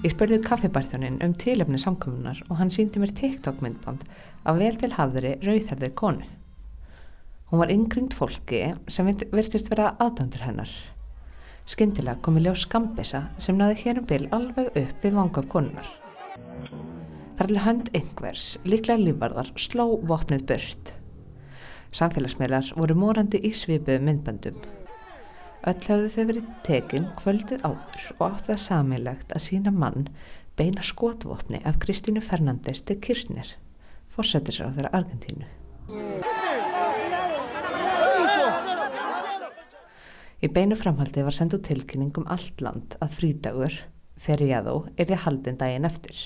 [0.00, 4.06] Ég spurði kaffibarþjónin um tilefni samkominnar og hann síndi mér TikTok myndband
[4.48, 6.24] af vel til hafðri rauðherðir konu.
[7.50, 10.72] Hún var yngringt fólki sem virtist vera aðdandur hennar.
[11.68, 15.90] Skyndilega kom í ljós skambisa sem náði hér um bil alveg upp við vanga konunar.
[17.36, 20.94] Þar til hönd yngvers, líklega lífvarðar, sló vopnið burt.
[21.92, 24.58] Samfélagsmeilar voru morandi í svipuðu myndbandum.
[25.60, 30.06] Öll hafðu þau verið tekin kvöldið áður og átti það samilegt að sína mann
[30.56, 33.48] beina skotvopni af Kristínu Fernandes til Kirchner,
[34.08, 35.48] fórsættisra á þeirra Argentínu.
[40.40, 43.76] Í beinu framhaldi var sendu tilkynning um allt land að frídagur,
[44.16, 46.22] feriðó, er því haldin daginn eftir.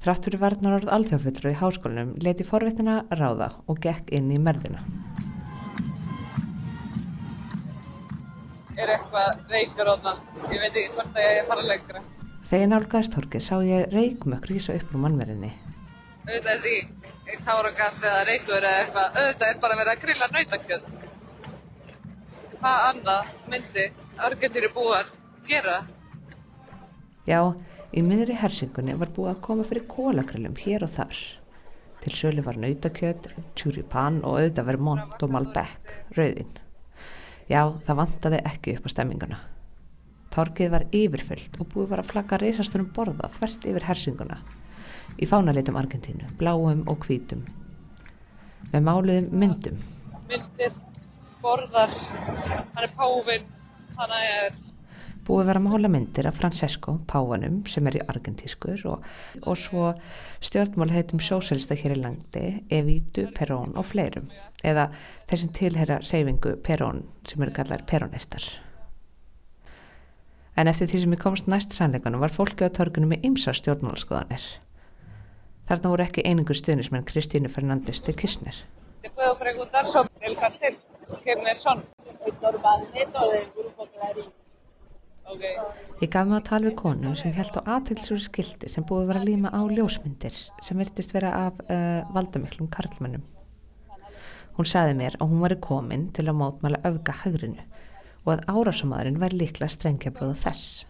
[0.00, 5.07] Þráttur í varnarorð alþjóðfullur í háskólinum leti forvittina ráða og gekk inn í merðina.
[8.78, 10.12] Er eitthvað reykur óna?
[10.52, 12.02] Ég veit ekki hvort að ég fara lengra.
[12.48, 15.50] Þegar nálgæðist torkið sá ég reykmökk rísa upp úr mannverðinni.
[16.28, 19.18] Auðvitað er því táragas eða reykur eða eitthvað.
[19.22, 20.92] Auðvitað er bara verið að grilla nautakjöld.
[22.58, 23.88] Hvað annað myndi
[24.28, 25.10] Argentínu búar
[25.50, 25.76] gera?
[27.26, 27.40] Já,
[27.90, 31.20] í miðri hersingunni var búið að koma fyrir kólagrillum hér og þar.
[32.04, 36.67] Til sölu var nautakjöld, tjúripan og auðvitað verið mont og malbekk, rauðinn.
[37.48, 39.38] Já, það vantaði ekki upp á stemminguna.
[40.34, 44.36] Torkið var yfirfyllt og búið var að flagga reysastunum borða þvert yfir hersinguna.
[45.16, 47.46] Í fánalitum Argentínu, bláum og hvítum.
[48.74, 49.80] Með máluðum myndum.
[50.28, 50.76] Myndir,
[51.40, 53.48] borðar, hann er páfinn,
[53.96, 54.64] hann er...
[55.28, 59.02] Búið var að mála myndir af Francesco, páfanum, sem er í argentískur og,
[59.44, 59.90] og svo
[60.40, 64.30] stjórnmál heitum sjóselsta hér í langdi, Evítu, Perón og fleirum.
[64.64, 64.86] Eða
[65.28, 68.46] þessum tilherra reyfingu Perón sem eru kallar peronistar.
[70.56, 74.48] En eftir því sem ég komst næst sannleikunum var fólki á torgunum með ymsa stjórnmálaskoðanir.
[75.68, 78.64] Þarna voru ekki einingur stuðnismenn Kristínu Fernandes de Kirchner.
[79.04, 80.80] Te puedo preguntar sobre el cartel.
[81.22, 81.84] ¿Quiénes son?
[82.24, 84.32] El Normandeto del Grupo Clarín.
[85.28, 89.10] Ég gaf mig að tala við konu sem held á aðtilsúri skildi sem búið að
[89.10, 93.24] vera að líma á ljósmyndir sem virtist vera af uh, valdamiklum karlmönnum.
[94.56, 97.66] Hún sagði mér að hún var komin til að mótmæla öfga hagrinu
[98.24, 100.86] og að árásamadurinn væri líklega strengjablóða þess.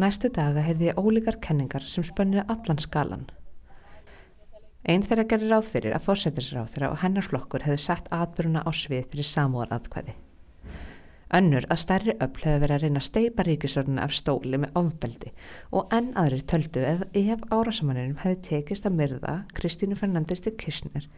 [0.00, 3.28] Næstu daga heyrði ég ólíkar kenningar sem spönnuði allan skalan.
[4.84, 8.70] Einn þeirra gerir ráð fyrir að fósettisráð þeirra og hennar flokkur hefði sett atbyrjuna á
[8.74, 10.16] svið fyrir samúar atkvæði.
[11.34, 15.32] Önnur að stærri öll hefur verið að reyna að steipa ríkisörnuna af stóli með ofbeldi
[15.74, 21.08] og enn aðrir töldu eða ef árásamanninum hefði tekist að myrða Kristínu Fernandes til Kirchner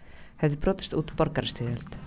[0.40, 1.98] hefði brotist út borgarstíðjöld.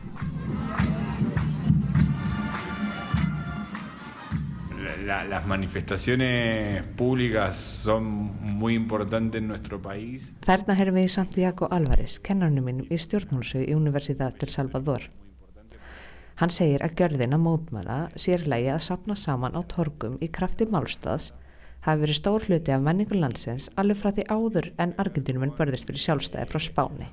[5.05, 8.09] La, las manifestaciones públicas son
[8.57, 10.31] muy importantes en nuestro país.
[10.49, 15.11] Þarna heyrðum við Santiago Álvarez, kennarnum mínum í stjórnhólsau í Universidad del Salvador.
[16.39, 21.33] Hann segir að gjörðin að mótmæla sérlægi að sapna saman á torgum í krafti málstaðs
[21.83, 26.03] hafi verið stór hluti af menningur landsins alveg frá því áður en Argentínumenn börðist fyrir
[26.05, 27.09] sjálfstæði frá Spáni.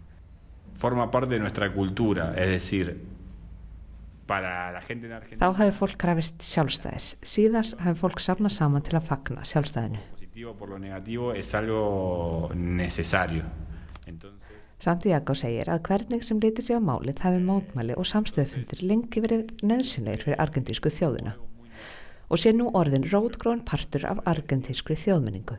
[0.78, 2.94] Forma parte de nuestra cultura, es decir.
[4.26, 7.12] Þá hafi fólk krafist sjálfstæðis.
[7.26, 9.98] Síðast hafi fólk sapna saman til að fagna sjálfstæðinu.
[14.76, 19.54] Santiago segir að hvernig sem litir sig á málið hafi mótmæli og samstöðufundir lengi verið
[19.64, 21.32] nöðsynlegur fyrir argentísku þjóðina
[22.26, 25.56] og sé nú orðin rótgróin partur af argentískri þjóðmenningu.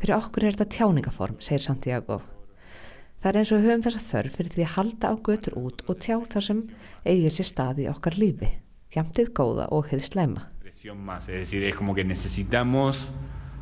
[0.00, 2.22] Fyrir okkur er þetta tjáningaform, segir Santiago.
[3.22, 6.00] Það er eins og höfum þessa þörf fyrir því að halda á götur út og
[6.02, 6.64] tjá þar sem
[7.04, 8.48] eigir sér stað í okkar lífi,
[8.96, 10.48] hjamtið góða og hefði slæma.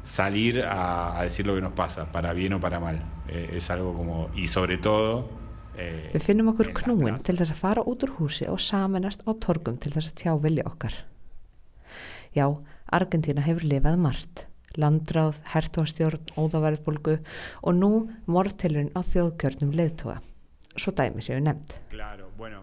[0.02, 3.02] Salir a, a decir lo que nos pasa, para bien o para mal.
[3.28, 5.28] Eh, es algo como, y sobre todo...
[5.76, 9.30] eh, Við finnum okkur knúin til þess að fara út úr húsi og samanast á
[9.38, 10.94] torgum til þess að tjá vilja okkar.
[12.34, 12.46] Já,
[12.90, 14.46] Argentína hefur lifað margt.
[14.78, 17.16] Landráð, hertóastjórn, óðaverðbólgu
[17.66, 17.92] og nú
[18.30, 20.20] morðtilurinn á þjóðkjörnum leiðtóa.
[20.78, 21.74] Svo dæmi séu nefnd.
[21.90, 22.62] Claro, bueno,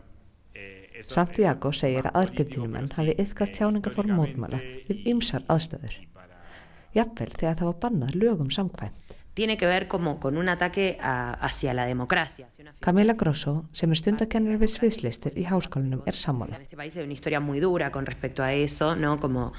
[0.56, 5.97] eh, Santiago segir að Argentínumenn hafi yfkað eh, tjáningaform mótmæla históricamente við ymsar aðstöður.
[6.98, 9.14] Jafnvel þegar það var bannað lögum samkvæmt.
[9.38, 12.48] tiene que ver como con un ataque a- hacia la democracia.
[12.52, 16.56] Si una Camila Grosso, sem er stundakennari við sviðslistir í háskólanum, er sammála.
[16.56, 19.20] En este país hay una historia muy dura con respecto a eso, ¿no?
[19.20, 19.54] Como,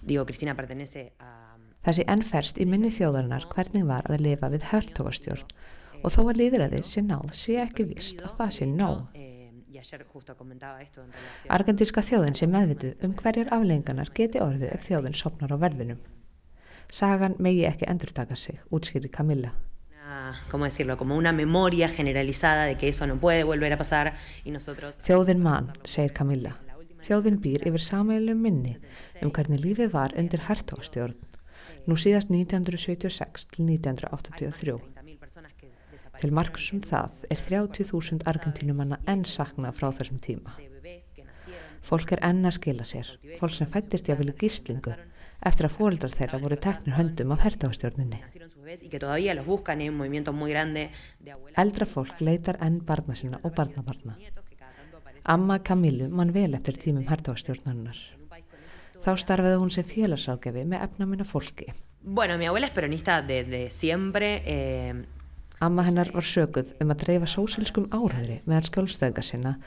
[0.00, 1.56] digo, Cristina pertenece a...
[1.84, 5.44] Þessi enn ferst í minni þjóðarinnar hvernig var að lifa við hertogastjórn
[6.02, 9.08] og þó að líðræði sé náð sé ekki vist að það sé nóg.
[9.14, 9.34] eh.
[11.48, 16.00] Argentíska þjóðin sé meðvitið um hverjar aflenganar geti orðið ef þjóðin sopnar á verðinum.
[16.90, 19.52] Sagan megi ekki endurtaka sig, útskýri Camilla.
[20.50, 20.96] ¿Cómo decirlo?
[20.96, 24.98] Como una memoria generalizada de que eso no puede volver a pasar y nosotros...
[25.04, 26.56] Þjóðin mann, segir Camilla.
[27.04, 28.78] Þjóðin býr yfir sameilu minni
[29.22, 31.16] um hvernig lífið var undir hertogastjórn.
[31.88, 34.78] Nú síðast 1976 til 1983.
[36.18, 40.56] Til marksum það er 30.000 argentínumanna enn sakna frá þessum tíma.
[41.84, 44.96] Fólk er enn að skila sér, fólk sem fættist í gíslingu
[45.46, 47.44] eftir að fóreldrar þeirra voru teknir höndum af
[51.32, 51.56] abuelas.
[51.56, 54.16] Eldra fólk leitar enn barna sinna og barnabarna.
[55.24, 57.98] Amma Camillu mann vel eftir tímum hertogastjórnarinnar.
[59.04, 61.72] Þá starfaði hún sem félagságefi með efnaminna fólki.
[62.02, 64.42] Bueno, mi abuela es peronista desde siempre.
[64.44, 64.94] eh,
[65.60, 69.58] Amma hennar var söguð um að dreifa sósilskum áræðri meðal skjólstöðga sinna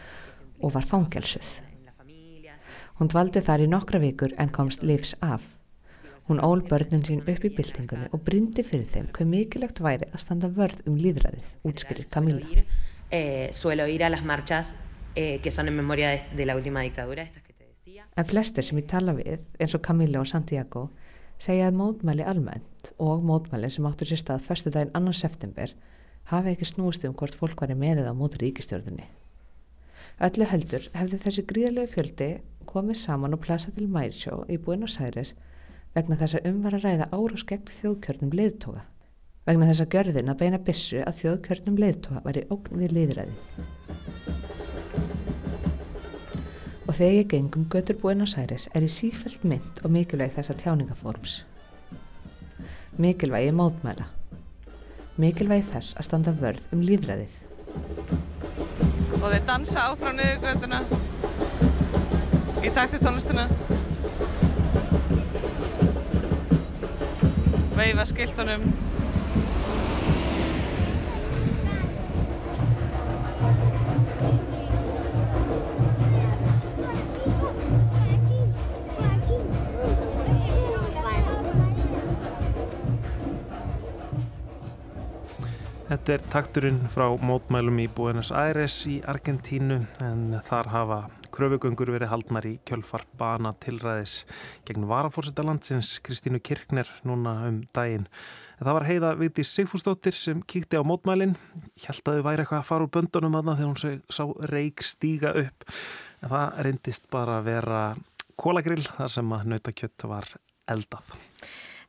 [0.62, 1.48] og var fangelsuð.
[3.00, 5.61] Hún dvaldi þar í nokkra vikur en komst livs af.
[6.30, 10.22] Hún ól börnin sín upp í byltingunni og brindi fyrir þeim hver mikilvægt væri að
[10.24, 12.64] standa vörð um líðræðið, útskýrir Camilla.
[13.12, 14.74] eh, suelo ir a las marchas
[15.16, 17.24] eh, que son en memoria de, de la última dictadura.
[17.24, 18.06] Estas que te decía.
[18.16, 20.90] En flestir sem ég tala við, eins og Camilla og Santiago,
[21.42, 25.14] segja að mótmæli almennt og mótmæli sem áttur sér stað förstu daginn 2.
[25.14, 25.74] september
[26.32, 29.08] hafi ekki snúist um hvort fólk væri með eða á móti ríkistjórðinni.
[30.22, 32.30] Öllu heldur hefði þessi gríðalegu fjöldi
[32.70, 35.34] komið saman og plasa til Mærsjó í Buenos Aires
[35.96, 38.86] vegna þess að umvara ræða árás gegn þjóðkjörnum leiðtoga.
[39.48, 43.36] Vegna þess að gjörðin að beina byssu að þjóðkjörnum leiðtoga væri ógn við leiðræði.
[46.88, 50.58] Og þegar ég geng um götur Buenos Aires er ég sífælt mynd og mikilvæg þessa
[50.60, 51.42] tjáningafórums.
[53.02, 54.10] Mikilvægi mótmæla.
[55.22, 57.40] Mikilvægi þess að standa vörð um líðræðið.
[59.22, 60.80] og þeir dansa áfram niður göttuna
[62.66, 62.98] í takti
[67.76, 68.66] veifa skiltunum.
[85.92, 91.00] Þetta er takturinn frá mótmælum í Buenos Aires í Argentínu en þar hafa
[91.34, 94.22] kröfugöngur verið haldnar í kjölfar bana tilræðis
[94.68, 98.06] gegn varafórseta landsins Kristínu Kirkner núna um daginn.
[98.60, 101.34] En það var heiða Vigdís Sigfúsdóttir sem kíkti á mótmælin.
[101.82, 105.34] Hjælt að þau væri eitthvað að fara úr böndunum aðna þegar hún sá reik stíga
[105.42, 105.66] upp.
[106.22, 107.82] En það reyndist bara að vera
[108.38, 110.34] kólagrill þar sem að nautakjött var
[110.70, 111.16] eldað.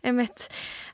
[0.03, 0.49] Einmitt.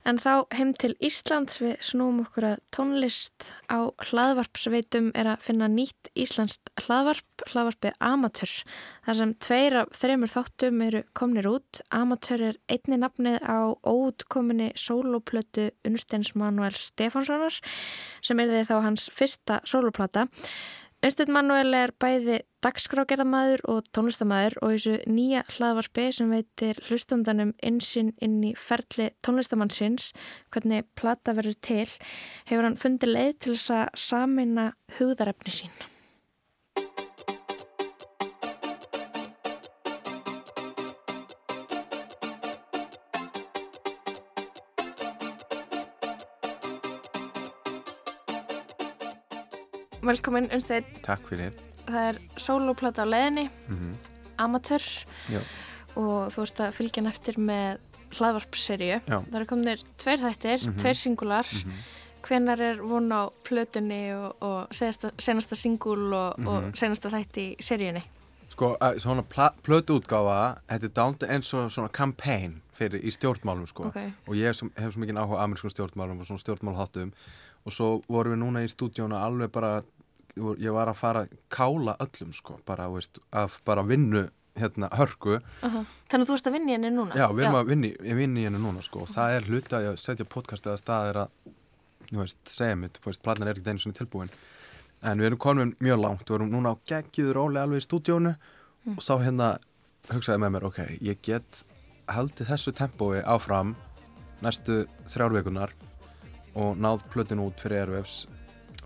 [0.04, 5.68] En þá heim til Íslands við snúum okkur að tónlist á hlaðvarpsveitum er að finna
[5.72, 8.52] nýtt íslenskt hlaðvarp, hlaðvarpið Amatör.
[9.06, 11.80] þar sem tveir af þreymur þáttum eru komnir út.
[11.88, 17.62] Amatör er einni nafnið á óutkominni sólóplötu Unnsteins Manuel Stefánssonar
[18.20, 20.28] sem er því þá hans fyrsta sólóplata.
[20.98, 28.08] Unnsteinn Manuel er bæði dagskrágerðamæður og tónlistamæður og þessu nýja hlaðvarpi sem veitir hlustandanum insinn
[28.18, 30.08] inn í ferli tónlistamannsins,
[30.50, 31.86] hvernig plata verður til,
[32.50, 34.66] hefur hann fundið leið til þess að samina
[34.98, 35.78] hugðarefni sín.
[50.08, 51.52] Velkomin Unnsteinn, Takk fyrir.
[51.88, 53.92] það er sólóplata á leiðinni, Mhm.
[54.38, 54.80] amatör
[55.28, 55.40] Já.
[55.96, 57.78] og þú ert að fylgja hann eftir með
[58.16, 59.00] hlaðvarpserju.
[59.06, 60.76] Það er kominir tveir þættir, Mhm.
[60.78, 61.44] tveir singular.
[61.44, 61.72] Mhm.
[62.22, 66.72] Hvenar er von á plötunni og, og senasta, senasta singul og, og Mhm.
[66.74, 68.02] senasta þætti í seríunni?
[68.50, 69.22] Sko, svona
[69.62, 73.96] plötuútgáfa, þetta er dálítið eins og svona campaign fyrir í stjórnmálum sko Ok.
[74.26, 77.12] og ég hef, hef svo mikið áhuga á amerískum stjórnmálum og svona stjórnmálháttum
[77.66, 79.82] og svo vorum við núna í stúdíónu alveg bara
[80.62, 84.26] ég var að fara að kála öllum sko bara, veist, að bara vinnu
[84.58, 85.84] hérna hörku Aha.
[86.10, 87.14] Þannig að þú ert að vinna í henni núna?
[87.18, 89.46] Já, við erum að vinna, í- ég vinna í henni núna sko og það er
[89.52, 91.28] hluti að ég setja podcast eða stað er að,
[92.18, 94.32] veist, segja mitt, platnan er ekkert einu tilbúin
[95.06, 98.32] en við erum komin mjög langt, við erum núna á geggjuður róli alveg í stúdíónu
[98.96, 99.50] og þá hérna
[100.10, 101.62] hugsaði með mér, ok, ég get
[102.08, 103.76] haldið þessu tempói áfram
[104.42, 105.74] næstu þrjár vikunar
[106.58, 108.24] og náð plötin út fyrir Airwaves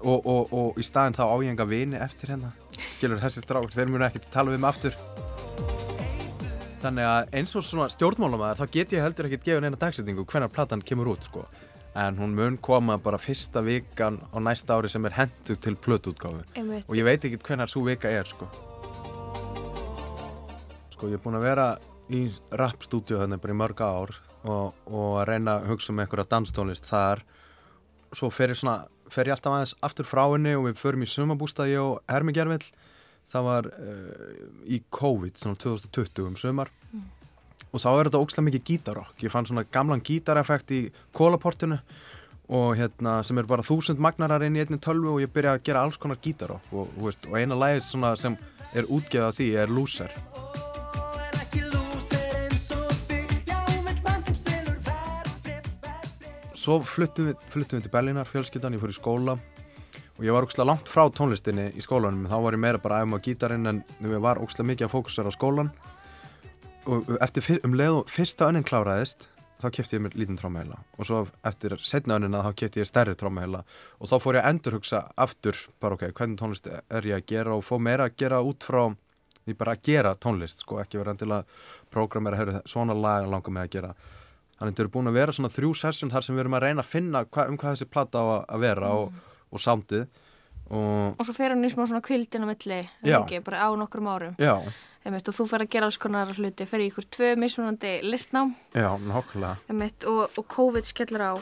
[0.03, 2.53] og, og, og í staðin þá á ég enga vini eftir hérna
[2.97, 4.99] skilur þessi strák, þeir munu ekki tala við mig aftur
[6.83, 10.51] Þannig að eins og svona stjórnmálamæður þá get ég heldur ekkert gefið neina dagsetningu hvenar
[10.51, 11.45] platan kemur út sko.
[11.95, 16.43] En hún mun koma bara fyrsta vikan á næsta ári sem er hendu til plötutgáfu.
[16.59, 16.89] Einmitt.
[16.91, 18.49] Og ég veit ekkert hvenar svo vika er sko.
[20.97, 21.69] Sko ég er búinn að vera
[22.11, 26.27] í rap-stúdíu þannig bara í mörg ár og, og að reyna að hugsa um einhverja
[26.35, 27.23] danstónlist þar.
[28.11, 28.81] Svo fer ég, svona,
[29.13, 32.65] fer ég alltaf aðeins aftur frá henni og við förum í sumabústaði og Hermi Gervill.
[33.33, 36.73] Það var uh, í COVID, svona 2020 um sumar.
[36.93, 37.05] Mm.
[37.73, 40.81] og þá er þetta ókslega mikið gítarokk ég fann svona gamlan gítareffekt í
[41.17, 41.79] kólaportinu
[42.53, 45.65] og hérna sem er bara þúsund magnarar inn í einni tölvu og ég byrja að
[45.71, 48.37] gera alls konar gítarokk og, og, og eina svona sem
[48.77, 50.13] er útgeðað því er Loser
[56.63, 59.35] Svo fluttum við, fluttum við til Berlínar fjölskyldan, ég fór í skóla.
[60.15, 62.29] Og ég var ókslega langt frá tónlistinni í skólanum.
[62.31, 64.93] Þá var ég meira bara að æfa á gítarinn en ég var ókslega mikið að
[64.93, 65.73] fókusera á skólan
[66.87, 69.29] og eftir um leið og fyrsta önnin kláraðist
[69.63, 73.15] þá kefti ég mér lítinn trómaheila og svo eftir setna önnina þá kefti ég stærri
[73.19, 73.61] trómaheila
[74.01, 77.55] og þá fór ég að endurhugsa aftur bara ok, hvernig tónlist er ég að gera?
[77.55, 78.89] Og fó meira að gera út frá
[79.45, 81.63] því bara að gera tónlist sko, ekki vera að
[81.95, 83.95] prógramera svona lag langar mig að gera
[84.63, 86.63] þannig að þetta eru búin að vera svona þrjú sessjum þar sem við erum að
[86.69, 89.13] reyna að finna hva, um hvað þessi plata á að- vera og,
[89.51, 90.07] og soundið.
[90.71, 94.07] Og Og svo fer hann í smá svona kvildin á milli, ekki, bara á nokkrum
[94.09, 94.37] árum.
[94.39, 94.55] já,
[95.05, 98.55] Einmitt, og þú fer að gera alls konar hluti, fer í ykkur tvö mismunandi listnám.
[98.73, 98.95] Já,
[99.69, 101.33] einmitt, og, og COVID skellur á.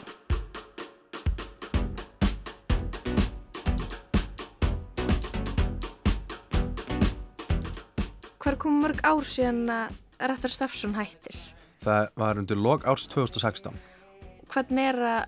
[8.41, 9.99] Hver kom mörg ár síðan að
[10.31, 11.37] Rættar Stafsson hættir?
[11.81, 13.73] Það var undir log árs 2016
[14.51, 15.21] Hvernig er að,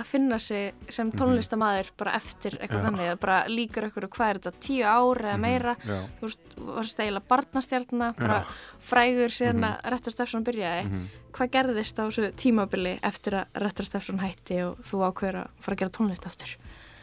[0.00, 2.84] að finna sig sem tónlistamæður bara eftir eitthvað Mhm.
[2.84, 2.86] Já.
[2.88, 5.98] þannig, að bara líkur ykkur hvað er þetta, tíu ár eða Mhm, meira já.
[6.20, 8.46] þú veist, varst eiginlega barnastjarnar bara Já.
[8.80, 9.64] frægur síðan Mhm.
[9.64, 11.06] að Rættar Stafsson byrjaði Mhm.
[11.32, 15.74] hvað gerðist á þessu tímabili eftir að Rættar Stafsson hætti og þú ákveður að fara
[15.76, 16.56] að gera tónlist aftur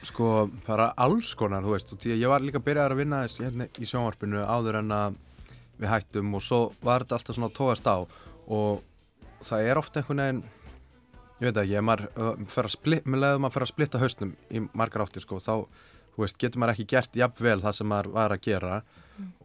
[0.04, 3.68] Sko, bara alls konar, þú veist, að ég var líka byrjaðar að vinna þess hérna
[3.78, 5.16] í sjónvarpinu áður en að
[5.80, 8.08] við hættum og svo var þetta alltaf svona tóast á
[8.48, 8.84] og
[9.46, 10.42] það er ofta einhvern veginn,
[11.38, 15.68] ég veit ekki, með leiðum að fer að splitta hausnum í margar áttir, sko, þá,
[16.18, 18.82] veist, getur maður ekki gert jafnvel það sem maður var að gera.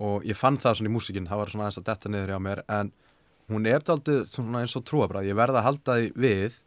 [0.04, 2.42] Og ég fann það svona í músikinn, það var svona aðeins að detta niður hjá
[2.46, 2.92] mér, en
[3.52, 6.60] hún er daldið svona eins og trúabræð, ég verða að halda því við.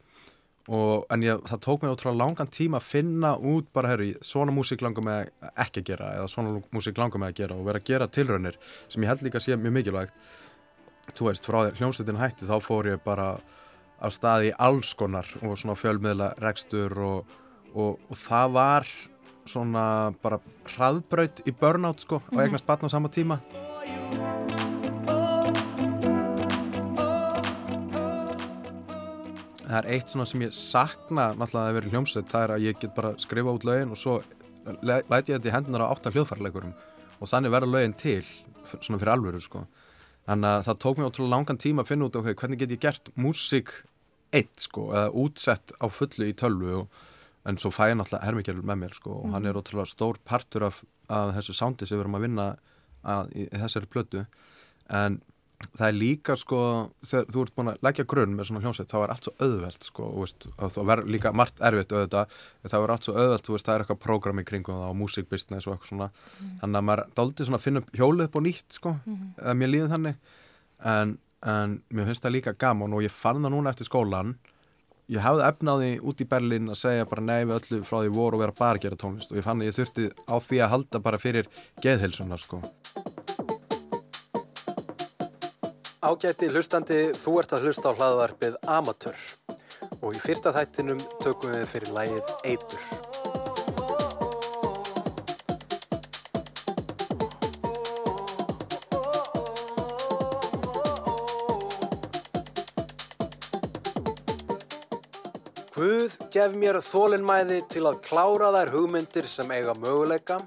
[0.65, 4.53] Og, en ég, það tók mér ótrúlega langan tíma að finna út bara, herru, svona
[4.53, 5.27] músík langar mig
[5.61, 8.57] ekki að gera eða svona músík langar mig að gera og vera að gera tilraunir
[8.89, 10.17] sem ég held líka sé mjög mikilvægt
[11.13, 13.27] þú veist, frá því hljómsveitin hætti þá fór ég bara
[14.01, 17.35] af stað í alls konar og svona fjölmiðla rekstur og,
[17.75, 18.89] og, og það var
[19.45, 19.85] svona
[20.23, 20.39] bara
[20.75, 22.41] hraðbraut í burnout sko og Mhm.
[22.47, 23.39] eignast batna á sama tíma
[29.65, 32.79] Það er eitt svona sem ég sakna náttúrulega að vera hljómsveit, það er að ég
[32.83, 34.19] get bara skrifa út lögin og svo
[34.85, 36.73] le- læt ég þetta í hendunar á átta hljóðfærleikurum
[37.19, 38.21] og þannig verða lögin til,
[38.79, 39.63] svona fyrir alvöru sko.
[40.25, 42.81] Þannig að það tók mér ótrúlega langan tíma að finna út ok, hvernig get ég
[42.81, 43.73] gert músík
[44.35, 47.03] eitt sko, eða útsett á fullu í tölvu og,
[47.45, 50.65] en svo fæ ég náttúrulega hermikjörl með mér sko og hann er ótrúlega stór partur
[50.71, 50.81] af,
[51.13, 52.47] af þessu soundi sem við erum að vinna
[53.05, 54.23] að, í, í þessari plötu.
[54.89, 55.19] En
[55.77, 56.57] það er líka sko
[57.05, 59.83] þegar þú ert búin að leggja grunn með svona hljómsveit þá er allt svo auðvelt
[59.87, 62.33] sko og veist, og það verður líka margt erfitt auðvitað
[62.65, 65.75] það verður allt svo auðvelt, veist, það er eitthvað prógram í kringum og músikbusiness og
[65.77, 66.09] eitthvað svona.
[66.63, 69.29] Þannig að maður dálítið svona að finna hjólið upp á nýtt sko, Mhm.
[69.41, 70.15] eða mér líður þannig.
[70.85, 74.35] En, en mér finnst það líka gaman og ég fann það núna eftir skólan
[75.07, 78.35] ég hafði efnaði út í Berlín að segja bara nei við öllu frá því voru
[78.35, 80.69] og vera bara að gera tónlist og ég fann að ég þurfti á því að
[80.73, 81.45] halda bara fyrir
[81.79, 82.61] geðhilsuna sko
[86.05, 89.17] Ágæti hlustandi, þú ert að hlusta á hlaðvarpið Amatör
[90.03, 92.83] og í fyrsta þættinum tökum við fyrir lægið Eitur.
[105.73, 110.43] Guð gef mér þólinnmæði til að klára þær hugmyndir sem eiga möguleika,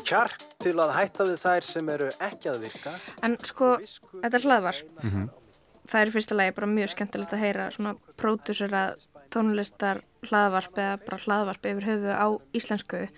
[0.00, 2.94] kjark til að hætta við þær sem eru ekki að virka.
[3.24, 3.74] En sko,
[4.22, 4.90] þetta er hlaðvarp.
[5.02, 5.28] Mhm.
[5.88, 8.82] Það er fyrsta lagi bara mjög skemmtilegt að heyra svona pródúsera
[9.32, 13.08] tónlistar hlaðvarp eða bara hlaðvarp yfir höfu á íslensku.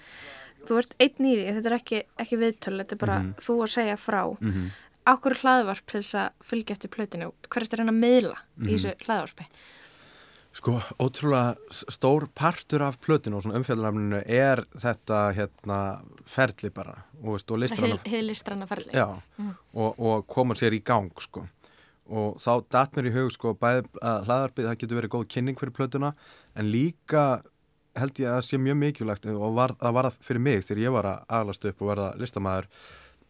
[0.68, 3.34] Þú veist einn í því, þetta er ekki, ekki viðtöl, þetta er bara Mhm.
[3.40, 4.22] þú að segja frá.
[4.40, 4.70] Mhm.
[5.06, 7.48] Ákveður hlaðvarp til þess að fylgja eftir plötinu út?
[7.48, 8.68] Hverjast er hann að miðla Mhm.
[8.68, 9.46] í þessu hlaðvarpi?
[10.52, 15.76] Sko, ótrúlega stór partur af plötinu og svona umfjöldarnafninu er þetta hérna
[16.26, 18.00] ferli bara og, og listranna
[18.66, 18.90] ferli.
[18.92, 19.06] Já,
[19.38, 19.52] Mhm.
[19.74, 21.46] og, og koma sér í gang sko.
[22.10, 25.56] og þá datt mér í hug sko, bæði að hlaðarpið það getur verið góð kynning
[25.60, 26.14] fyrir plötuna
[26.56, 27.42] en líka
[27.94, 30.82] held ég að það sé mjög mikilvægt og var, það var það fyrir mig þegar
[30.82, 32.66] ég var að aðlast upp og verða listamæður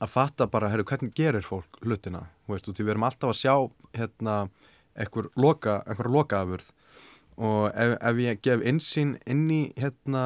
[0.01, 3.29] að fatta bara, herru, hvernig gerir fólk hlutina, þú veist, og því við erum alltaf
[3.35, 3.55] að sjá
[3.93, 4.49] hérna,
[4.97, 6.71] einhver loka einhver lokaafurð
[7.41, 10.25] og ef, ef ég gef insýn inn í hérna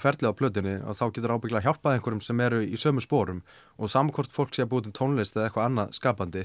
[0.00, 3.42] ferlið á plötunni og þá getur ábygglega hjálpað einhverjum sem eru í sömu spórum
[3.76, 6.44] og samkvort fólk sé að búið til tónlist eða eitthvað annað skapandi.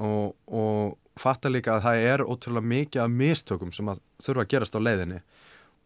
[0.00, 4.52] Og, og fatta líka að það er ótrúlega mikið af mistökum sem að þurfa að
[4.54, 5.20] gerast á leiðinni.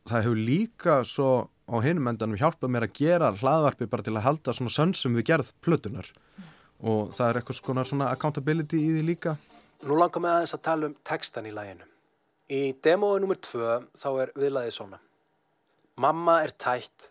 [0.09, 1.31] Það hefur líka svo
[1.65, 5.29] á hinum endanum hjálpað mér að gera hlaðvarpi bara til að halda svona sönsum við
[5.33, 6.13] gerð plötunar
[6.85, 9.37] og það er eitthvað svona, accountability í því líka.
[9.89, 11.89] Nú langar mig aðeins að tala um textan í læginu.
[12.53, 13.39] Í demói nr.
[13.41, 14.99] 2 þá er viðlaðið svona.
[15.97, 17.11] Mamma er tætt,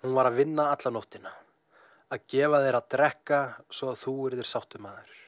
[0.00, 1.32] hún var að vinna alla nóttina.
[2.10, 5.20] Að gefa þér að drekka svo að þú eru þér sáttumadur.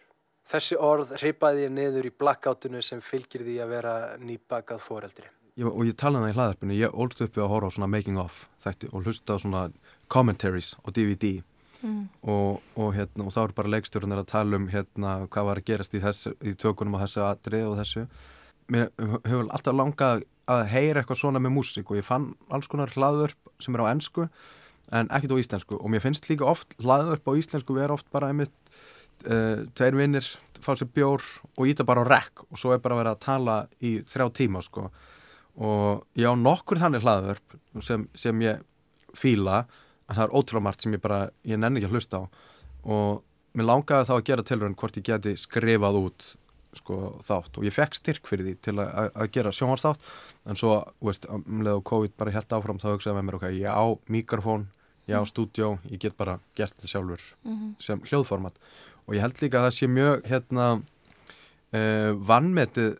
[0.53, 5.28] Þessi orð hripaði ég niður í blackoutinu sem fylgir því að vera nýbakað foreldri.
[5.57, 7.74] ég, og ég talaði um það í hlaðarpinu, ég ólst upp við að horfa á
[7.76, 9.62] svona making of þætti og hlusta á svona
[10.09, 11.42] commentaries og DVD
[11.82, 12.09] Mm.
[12.22, 15.64] og, og, hérna, og þá eru bara leikstjórnir að tala um hérna, hvað var að
[15.66, 18.05] gerast í, þessu, í tökunum á þessu atrið og þessu
[18.70, 22.90] mér hefur alltaf langað að heyra eitthvað svona með músík og ég fann alls konar
[22.92, 24.26] hlaðvörp sem er á ennsku
[24.92, 25.78] en ekkert á íslensku.
[25.78, 28.54] Og mér finnst líka oft hlaðvörp á íslensku vera oft bara einmitt
[29.26, 30.26] uh, tveir vinnir,
[30.62, 31.24] fá sér bjór
[31.56, 34.62] og íta bara á rekk og svo er bara verið að tala í þrjá tíma
[34.64, 34.88] sko.
[35.62, 38.62] Og ég á nokkur þannig hlaðvörp sem, sem ég
[39.16, 39.64] fíla
[40.08, 42.24] en það er ótrúlega margt sem ég bara, ég nenni ekki að hlusta á.
[42.82, 43.22] Og
[43.56, 46.30] mér langaði þá að gera tilrönd hvort ég geti skrifað út
[46.75, 47.59] sko þátt.
[47.59, 50.01] Og ég fekk styrk fyrir því til að, gera sjónvarsþátt
[50.49, 53.47] en svo, veist, um leið og COVID bara held áfram þá hugsaði með mér, ok,
[53.59, 54.66] ég á mikrofón
[55.11, 57.75] ég á stúdjó, ég get bara gert þetta sjálfur Mhm.
[57.83, 58.55] sem hljóðformat.
[59.09, 60.66] Og ég held líka að það sé mjög hérna
[61.75, 62.97] uh, vannmetið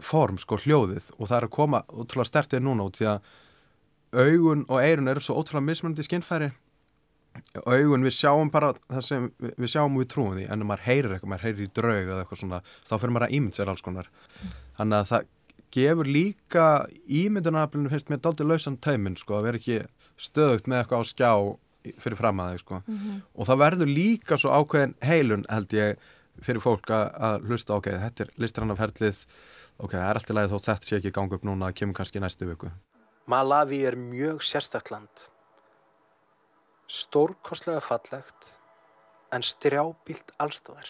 [0.00, 1.10] form, sko, hljóðið.
[1.18, 3.20] Og það er að koma ótrúlega stertið núna út því að
[4.18, 6.52] augun og eirun eru svo ótrúlega mismunandi skinnfæri
[7.66, 10.68] augun við sjáum bara það sem við, við sjáum og við trúum því en ef
[10.70, 13.54] maður heyrir eitthvað, maður heyrir í draug eða eitthvað svona þá fyrir maður að ímynd
[13.58, 14.10] sér alls konar
[14.78, 15.26] þannig að það
[15.78, 16.66] gefur líka
[17.22, 19.78] ímyndunaraflinu finnst mér daldið lausan tauminn sko að vera ekki
[20.18, 21.32] stöðugt með eitthvað á skjá
[21.88, 23.18] í- fyrir fram að þig sko Mhm.
[23.34, 25.96] og það verður líka svo ákveðin heilun held ég
[26.42, 29.24] fyrir fólk að, að hlusta ok, þetta er listrann af herlið
[29.78, 32.22] ok, það er alltaf lægið þótt þetta sé ekki ganga upp núna kemur kannski í
[32.24, 32.70] næstu viku
[33.28, 35.28] Malawi er mjög sérstakt land.
[36.88, 38.46] Stórkostlega fallegt
[39.28, 40.88] en strjábílt allstaðar.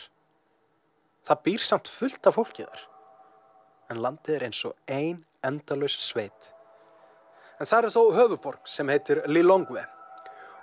[1.27, 2.85] Það býr samt fullt af fólki þar.
[3.91, 6.53] En landið er eins og ein endalös sveit.
[7.59, 9.83] En það er þó höfuborg sem heitir Lilongwe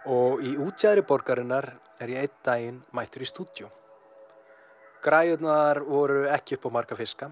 [0.07, 1.67] og í útjæðri borgarinnar
[1.99, 3.67] er ég einn daginn mættur í stúdjó.
[5.03, 7.27] Græjurnar voru ekki upp á marga fiska.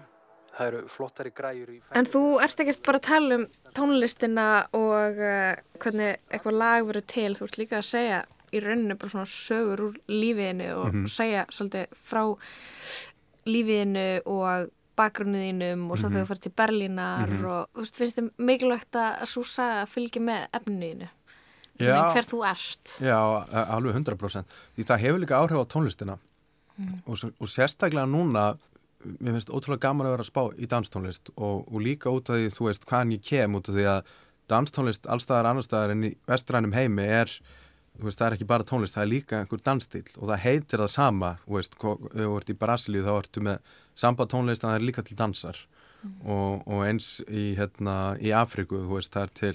[0.54, 5.18] Það eru flottari græjur í En þú ert ekkert bara að tala um tónlistina og
[5.18, 7.34] uh, hvernig eitthvað lag verður til.
[7.34, 8.20] Þú ert líka að segja
[8.54, 11.06] í rauninu bara svona sögur úr lífiðinu og Mhm.
[11.10, 12.22] segja svolítið frá
[13.50, 16.14] lífiðinu og bakgrunniðinum og svo Mhm.
[16.14, 17.44] þegar þú fyrir til Berlínar Mhm.
[17.44, 21.08] og þú veist, finnst þið mikilvægt að svo saga fylgja með efniðinu.
[21.80, 22.12] Já.
[22.14, 22.98] Hver þú ert.
[23.00, 23.18] Já,
[23.74, 24.44] alveg 100%
[24.78, 26.18] því það hefur líka áhrif á tónlistina
[26.78, 27.02] Mm.
[27.06, 28.56] og, og sérstaklega núna
[29.18, 32.40] mér finnst ótrúlega gaman að vera að spá í danstónlist og, og líka út af
[32.40, 34.14] því þú veist hvaðan ég kem út af því að
[34.52, 37.32] danstónlist allstaðar annarstaðar en í vestrænum heimi er
[37.94, 40.82] þú veist það er ekki bara tónlist, það er líka einhver dansstíl og það heitir
[40.82, 44.78] það sama þú veist, þú ert í Brasilíu þá ertu með samba tónlist en það
[44.80, 45.60] er líka til dansar.
[46.04, 49.54] Og, og eins í, hérna, í Afriku, þú veist, það er til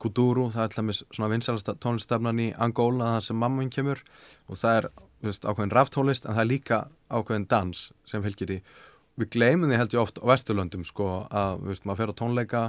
[0.00, 4.00] Kuduru, það er til dæmis svona vinsalasta tónlistafnan í Angola það sem mamma minn kemur
[4.48, 4.88] og það er
[5.28, 6.80] veist, ákveðin ráftónlist en það er líka
[7.12, 8.58] ákveðin dans sem fylgir því.
[9.20, 12.64] Við gleymum því held ég oft á Vesturlöndum sko að veist, maður fer á tónleika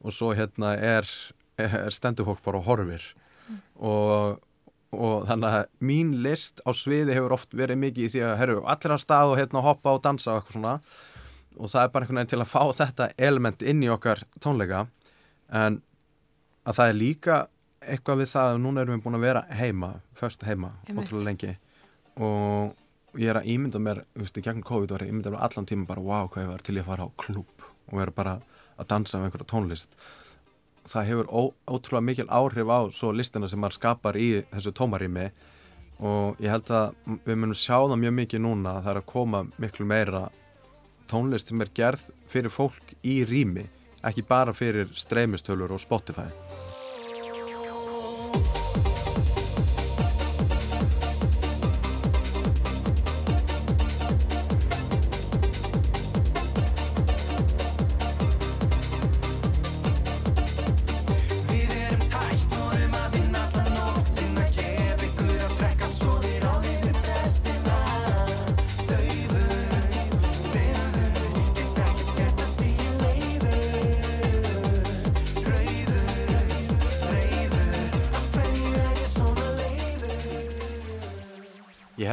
[0.00, 1.08] og svo hérna er,
[1.58, 3.04] er stendur fólk bara horfir.
[3.76, 4.38] Og,
[4.94, 8.58] og þannig að mín list á sviði hefur oft verið mikið í því að herru,
[8.62, 10.74] allir að stað og hérna hoppa og dansa og eitthvað svona.
[11.58, 14.84] Og það er bara einhvern veginn til að fá þetta element inn í okkar tónleika.
[15.50, 15.80] En
[16.62, 17.40] að það er líka
[17.80, 21.56] eitthvað við það að núna erum við búin að vera heima, först heima, ótrúlega lengi
[22.20, 25.34] og ég er að ímynda mér, þú veist, í gegnum COVID var ég að ímynda
[25.34, 27.94] mér allan tíma bara, wow, hvað ég var til ég að fara á klúb og
[27.98, 28.34] vera bara
[28.80, 29.96] að dansa með einhverja tónlist.
[30.90, 35.26] Það hefur ó, ótrúlega mikil áhrif á svo listina sem maður skapar í þessu tómarými
[36.00, 36.94] og ég held að
[37.26, 40.22] við munum sjá það mjög mikið núna að það er að koma miklu meira
[41.10, 43.66] tónlist sem er gerð fyrir fólk í rými
[44.06, 46.30] ekki bara fyrir streymistölur og Spotify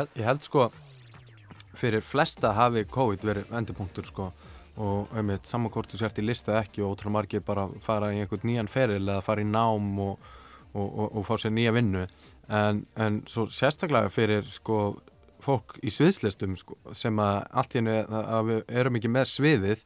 [0.07, 0.69] held, ég held sko
[1.77, 4.31] fyrir flesta hafi COVID verið endupunktur sko.
[4.77, 8.11] Og um eitt samankort þú sért í lista eða ekki og ótrúlega margir bara fara
[8.13, 10.19] í einhvern nýjan feril eða fara í nám og,
[10.73, 12.05] og, og, og fá sér nýja vinnu.
[12.47, 14.99] En, en svo sérstaklega fyrir sko
[15.43, 19.83] fólk í sviðslistum sko, sem að allt í hennu að við erum ekki með sviðið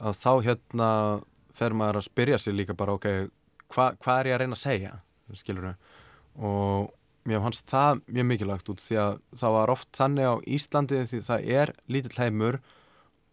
[0.00, 0.90] að þá hérna
[1.54, 3.08] fer maður að spyrja sig líka bara ok,
[3.72, 4.94] hva, hvað er ég að reyna að segja
[5.38, 5.74] skilur
[6.34, 6.92] og
[7.24, 11.20] mér fannst það mjög mikilvægt út því að það var oft þannig á Íslandi því
[11.28, 12.60] það er lítill heimur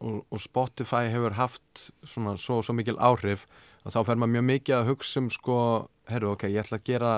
[0.02, 3.46] og, og Spotify hefur haft svona svo, svo mikil áhrif
[3.84, 5.58] og þá fer maður mjög mikið að hugsa um sko,
[6.12, 7.14] herru ok, ég ætla að gera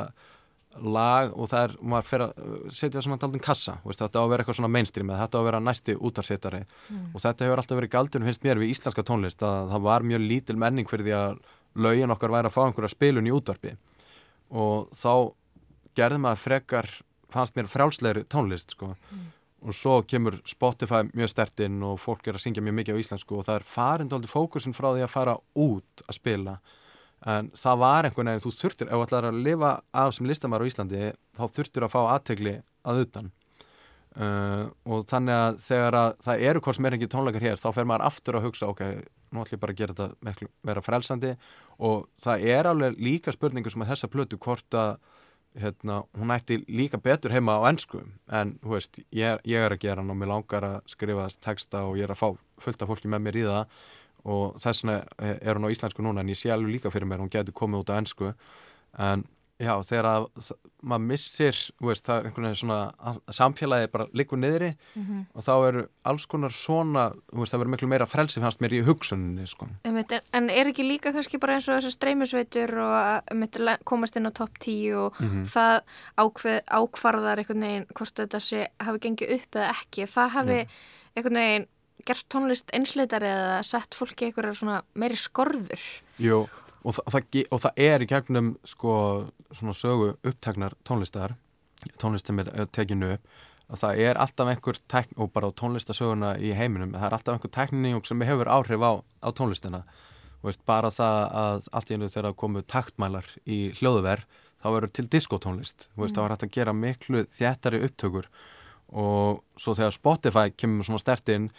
[0.82, 4.24] lag og það er, maður fer að uh, setja svona daldinn kassa, veist, þetta á
[4.24, 7.12] að vera eitthvað svona mainstream eða þetta á að vera næsti útarsetari Mm.
[7.14, 10.26] og þetta hefur alltaf verið galdurinn finnst mér við íslenska tónlist að það var mjög
[10.26, 11.38] lítil menning fyrir því að
[11.86, 13.76] lögin okkar væri að fá einhverja spilun í útvarpi.
[14.54, 15.34] Og þá
[15.98, 16.90] gerði maður frekar
[17.34, 18.94] fannst mér frjálslegri tónlist sko.
[19.64, 23.38] og svo kemur Spotify mjög stertinn og fólk er að syngja mjög mikið á íslensku
[23.38, 26.58] og það er farindóldi fókusin frá því að fara út að spila.
[27.24, 30.68] En það var einhvern veginn, þú þurftir ef þú ætlar að lifa af sem listamæður
[30.68, 31.04] á Íslandi
[31.40, 33.32] þá þurftir að fá aðtegli að utan.
[34.14, 37.70] Uh, og þannig að þegar að það eru hvort sem er ekki tónleikar hér þá
[37.74, 38.84] fer maður aftur að hugsa ok,
[39.32, 41.32] nú ætlum ég bara að gera þetta vera frelsandi.
[41.80, 44.98] Og það er alveg líka spurningu sem að þessa plötu hvort að
[45.60, 48.02] hérna, hún ætti líka betur heima á ennsku
[48.32, 51.98] en veist, ég ég er að gera hann og mér langar að skrifa texta og
[51.98, 52.30] ég er að fá
[52.64, 53.78] fullt af fólki með mér í það
[54.34, 57.22] og þess vegna er hún á íslensku núna en ég sé alveg líka fyrir mér,
[57.22, 58.34] hún getur komið út á ennsku
[58.98, 59.26] en
[59.62, 60.24] já, þegar að
[60.84, 62.78] maður missir, veist, það er einhvern veginn svona
[63.32, 65.20] samfélagi bara liggur niðri Mhm.
[65.36, 68.84] og þá eru alls konar svona, veist, það verður miklu meira frelsi fannst mér í
[68.84, 69.68] hugsuninni, sko.
[69.86, 74.18] Einmitt, en, en er ekki líka kannski bara eins og þessu streymisveitur og að komast
[74.18, 75.46] inn á topp 10 og Mhm.
[75.46, 75.82] það
[76.18, 80.68] ákveð, ákvarðar einhvern veginn hvort þetta sé, hafi gengið upp eða ekki, það hafi
[81.16, 81.68] einhvern veginn
[82.06, 86.02] gert tónlist einsleitari eða sett fólki einhverja svona meiri skorður.
[86.20, 86.50] Jú,
[86.84, 88.94] og, þa það, ge- og það er í gegnum sko
[89.52, 91.36] svona sögu uppteknar tónlistar
[92.00, 93.28] tónlist sem er tekinu upp
[93.74, 97.38] að það er alltaf einhver tekn og bara á tónlistasöguna í heiminum, það er alltaf
[97.38, 98.92] einhver tekning sem hefur áhrif á,
[99.24, 99.84] á tónlistina.
[100.44, 104.26] Þú veist, bara það að allt í einu þegar komu taktmælar í hljóðuver
[104.62, 105.88] þá verður til diskotónlist.
[105.96, 106.12] Mm.
[106.12, 108.28] þá er hægt að gera miklu þjættari upptökur.
[108.92, 111.50] Og svo þegar Spotify kemur svona stertinn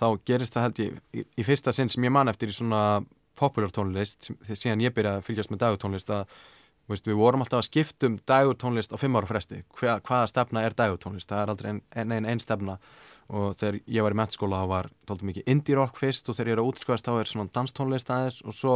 [0.00, 3.02] þá gerist það held ég í, í fyrsta sinn sem ég man eftir í svona
[3.40, 6.40] popular tónlist síðan ég byrjaði að fylgjast með dagurtónlist að
[6.90, 9.62] veist, við vorum alltaf að skipta um dagurtónlist á fimm ára fresti.
[9.78, 12.78] Hva, hvaða stefna er dagurtónlist, það er aldrei einn ein, ein, ein stefna.
[13.30, 16.48] Og þegar ég var í mentskóla þá var tóltum mikið indie rock fyrst og þegar
[16.50, 18.40] ég er að útskrifast þá er svona danstónlist aðeins.
[18.42, 18.72] Og svo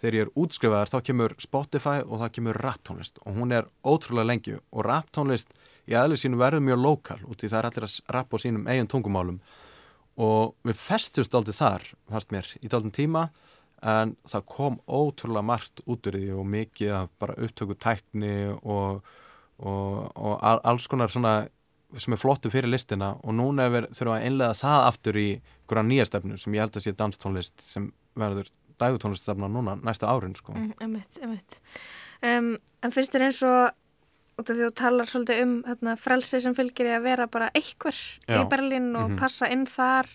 [0.00, 3.22] þegar ég er útskrifaðar þá kemur Spotify og það kemur raptónlist.
[3.22, 4.56] Og hún er ótrúlega lengi.
[4.74, 5.54] Og raptónlist
[5.86, 8.66] í aðlið sínu verður mjög lokal út því það er allir að rappa á sínum
[8.66, 9.38] eigin tungumálum.
[10.18, 13.28] Og við festumst aldrei þar, fannst mér, í daldin tíma
[13.84, 18.32] en það kom ótrúlega margt út úr því og mikið af bara upptöku tækni
[18.62, 19.02] og,
[19.58, 21.34] og, og al- alls konar svona
[22.00, 25.28] sem er flottu fyrir listina og núna er við þurfum að einlega það aftur í
[25.36, 28.48] einhverja nýja stefnu sem ég held að sé danstónlist sem verður
[28.82, 30.52] dægutónliststefna núna næsta árin sko.
[30.56, 31.60] mm, einmitt, einmitt.
[32.24, 36.40] Um, en finnst þér eins og út af því þú talar svolítið um þarna, frelsi
[36.42, 37.94] sem fylgir í að vera bara einhver
[38.26, 38.40] Já.
[38.42, 39.18] í Berlín og Mhm.
[39.20, 40.08] passa inn þar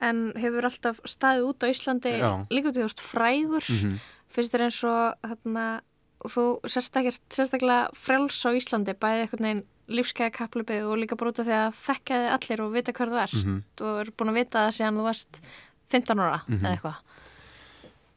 [0.00, 2.46] en hefur alltaf staðið út á Íslandi Já.
[2.50, 3.98] líka út í þú veist frægur Mhm.
[4.28, 5.80] finnst þér eins og þarna,
[6.26, 11.38] þú sérstaklega, sérstaklega frjáls á Íslandi bæði einhvern veginn lífskeiða kaplöpið og líka bara út
[11.38, 13.62] af því að þekka þið allir og vita hver þú ert Mhm.
[13.80, 15.40] og er búin að vita það síðan þú varst
[15.88, 16.60] 15 ára Mhm.
[16.64, 16.96] eða eitthvað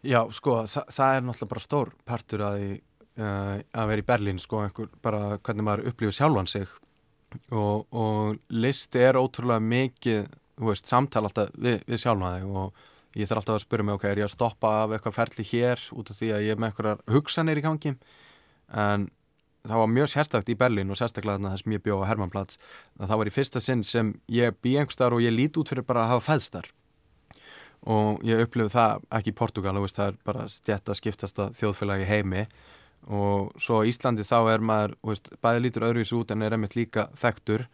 [0.04, 2.82] Já, sko, þa það er náttúrulega bara stór partur að, því,
[3.20, 6.68] uh, að vera í Berlín, sko, einhver, bara hvernig maður upplifir sjálfan sig
[7.52, 10.30] og, og listi er ótrúlega mikið,
[10.60, 12.82] veist, samtal alltaf við, við sjálfan þig og
[13.20, 15.86] ég þarf alltaf að spyrja mig, ok, er ég að stoppa af eitthvað ferli hér
[15.96, 17.96] út af því að ég er með eitthvað hugsanir í gangi?
[18.70, 19.08] En
[19.66, 22.60] það var mjög sérstakt í Berlín og sérstaklega þess að ég bjóð á Hermannplats
[23.00, 26.06] það var í fyrsta sinn sem ég bý einhverstaðar og ég lít út fyrir bara
[26.06, 26.70] að hafa fæðstar
[27.88, 31.56] og ég upplifði það ekki í Portugal, veist, það er bara stjætt að skiptast að
[31.60, 32.46] þjóðfélagi heimi.
[33.16, 37.08] Og svo Íslandi þá er maður veist, bæði lítur öðruvísi út en er einmitt líka
[37.20, 37.66] þekktur.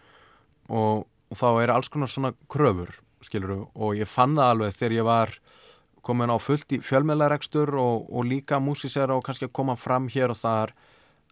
[0.69, 1.05] Og,
[1.35, 5.07] og þá er alls konar svona kröfur skiluru og ég fann það alveg þegar ég
[5.09, 5.37] var
[6.05, 10.31] komin á fullt í fjölmeðlaregstur og, og líka músisera og kannski að koma fram hér
[10.31, 10.75] og þar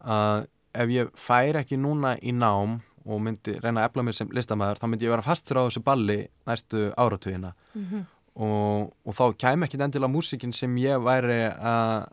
[0.04, 4.32] að ef ég fær ekki núna í nám og myndi reyna að efla mér sem
[4.34, 6.18] listamæður þá myndi ég vera fastur á þessu balli
[6.50, 7.54] næstu áratugina.
[7.76, 12.08] Mm -hmm og, og þá kæm ekki endilega músikin sem ég væri að,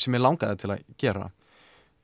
[0.00, 1.30] sem ég langaði til að gera.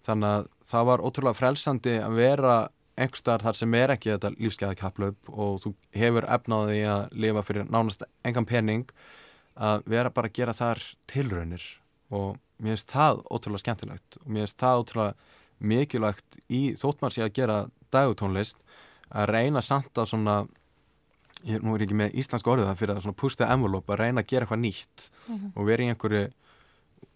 [0.05, 2.57] Þannig að það var ótrúlega frelsandi að vera
[2.95, 7.71] einhverstaðar þar sem er ekki þetta lífsgæða kapplaup og þú hefur efnaði að lifa fyrir
[7.71, 8.91] nánast engan pening
[9.55, 11.65] að vera bara að gera þar tilraunir
[12.15, 15.33] og mér finnst það ótrúlega skemmtilegt og mér finnst það ótrúlega
[15.65, 17.59] mikilvægt í þóttmanns ég að gera
[17.95, 18.63] dagutónlist
[19.15, 20.37] að reyna samt að svona
[21.47, 23.93] ég, nú er ég ekki með íslensk orðið það fyrir að svona push the envelope
[23.93, 25.53] að reyna að gera eitthvað nýtt mm -hmm.
[25.55, 26.25] og vera í einhverju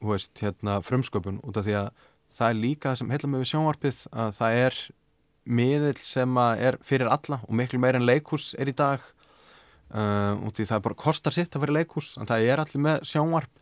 [0.00, 1.90] veist, hérna, frumsköpun út af því að
[2.28, 4.74] það er líka það sem heila með við sjónvarpið að það er
[5.48, 9.02] miðil sem er fyrir alla og miklu meir en leikús er í dag.
[9.88, 13.06] Uh, af því það bara kostar sitt að vera leikús en það er allir með
[13.08, 13.52] sjónvarp.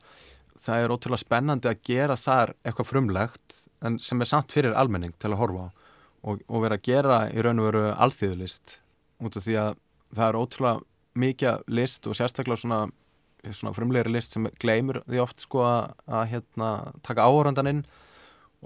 [0.59, 5.14] Það er ótrúlega spennandi að gera þar eitthvað frumlegt en sem er samt fyrir almenning
[5.20, 5.68] til að horfa á
[6.26, 8.78] og, og vera að gera í raun og veru alþýðulist.
[9.22, 9.76] Út af því að
[10.16, 10.84] það er ótrúlega
[11.16, 12.80] mikið list og sérstaklega svona,
[13.51, 16.72] svona frumlegri list sem gleymur því oft sko að, að hérna,
[17.07, 17.84] taka áhórandan inn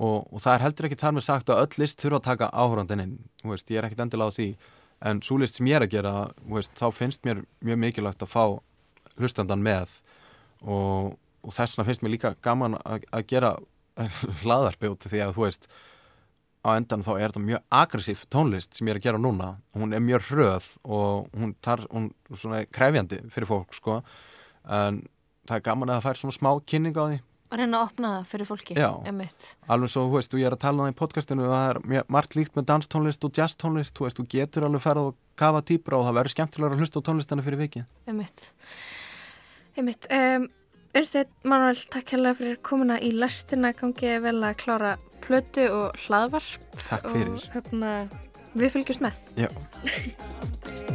[0.00, 2.50] og, og það er heldur ekki þar með sagt að öll list þurfa að taka
[2.96, 3.16] inn.
[3.44, 4.48] Veist, ég er ekkit endilega á því.
[5.10, 6.14] En svo list sem ég er að gera
[6.48, 8.44] veist, þá finnst mér mjög mikilvægt að fá
[9.20, 9.92] hlustandan með.
[10.64, 13.54] Og, og þess vegna finnst mér líka gaman að, að gera
[14.42, 15.70] hlaðarpi út því að þú veist
[16.60, 19.54] á endan þá er þetta mjög aggressív tónlist sem ég er að gera núna.
[19.76, 24.00] Hún er mjög hröð og hún tar hún svona krefjandi fyrir fólk sko.
[24.64, 25.04] En
[25.48, 28.10] það er gaman að það fær svona smá kynning á því að reyna að opna
[28.14, 29.46] það fyrir fólki Já, emitt.
[29.74, 31.96] alveg svo, þú veist, og ég er að tala um það í podcastinu og það
[32.00, 35.62] er margt líkt með danstónlist og jazztónlist, þú veist, þú getur alveg ferð og kafa
[35.66, 38.46] týpra og það verður skemmtilega að hlusta á tónlistina fyrir viki Emitt
[39.80, 40.48] Emitt um,
[41.00, 46.78] Önsteit, Manuel, takk hérlega fyrir komuna í lestina, gangið vel að klára plötu og hlaðvarp
[46.88, 47.34] Takk fyrir.
[47.36, 47.92] og hérna,
[48.58, 49.14] við fylgjumst með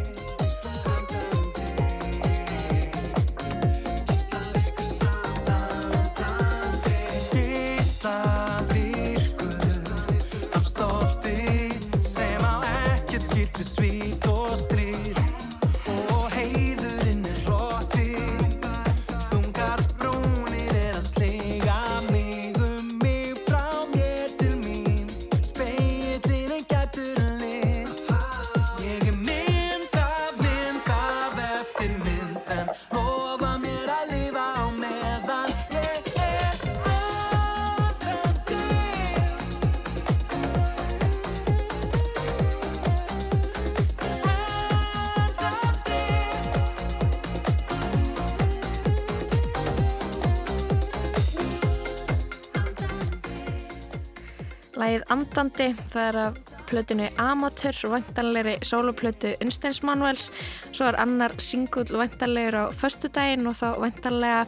[54.86, 56.36] Lægið Andandi, það er af
[56.70, 60.28] plötinu Amateur og vantanlegri soloplötu Unsteins Manuels.
[60.76, 64.44] Svo er annar singull vantanlegur á föstudaginn og þá vantanlega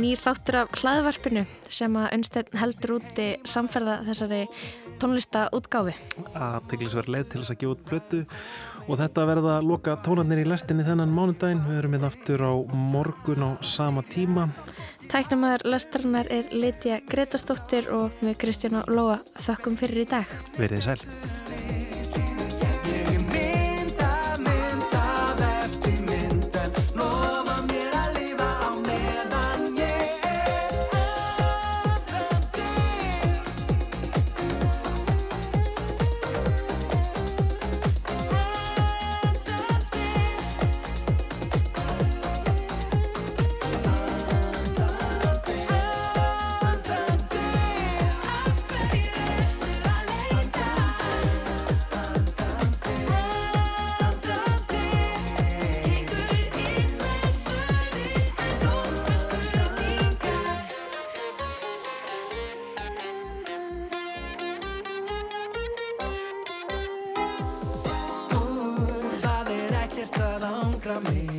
[0.00, 4.40] nýr þáttur af hlaðvarpinu sem að Unstein heldur úti samferða þessari
[5.02, 5.92] tónlista útgáfi
[6.32, 8.22] aðteglisverð leið til þess að gefa út blötu
[8.88, 11.62] og þetta verða að loka tónarnir í lestinni þennan mánudaginn.
[11.68, 14.48] Við erum hérna aftur á morgun á sama tíma.
[15.12, 20.38] Tæknumæður lestarinnar er Lítja Gretastóttir og við Kristján og Lóa þökkum fyrir í dag.
[20.58, 21.43] Verið sæl.
[71.10, 71.33] Meira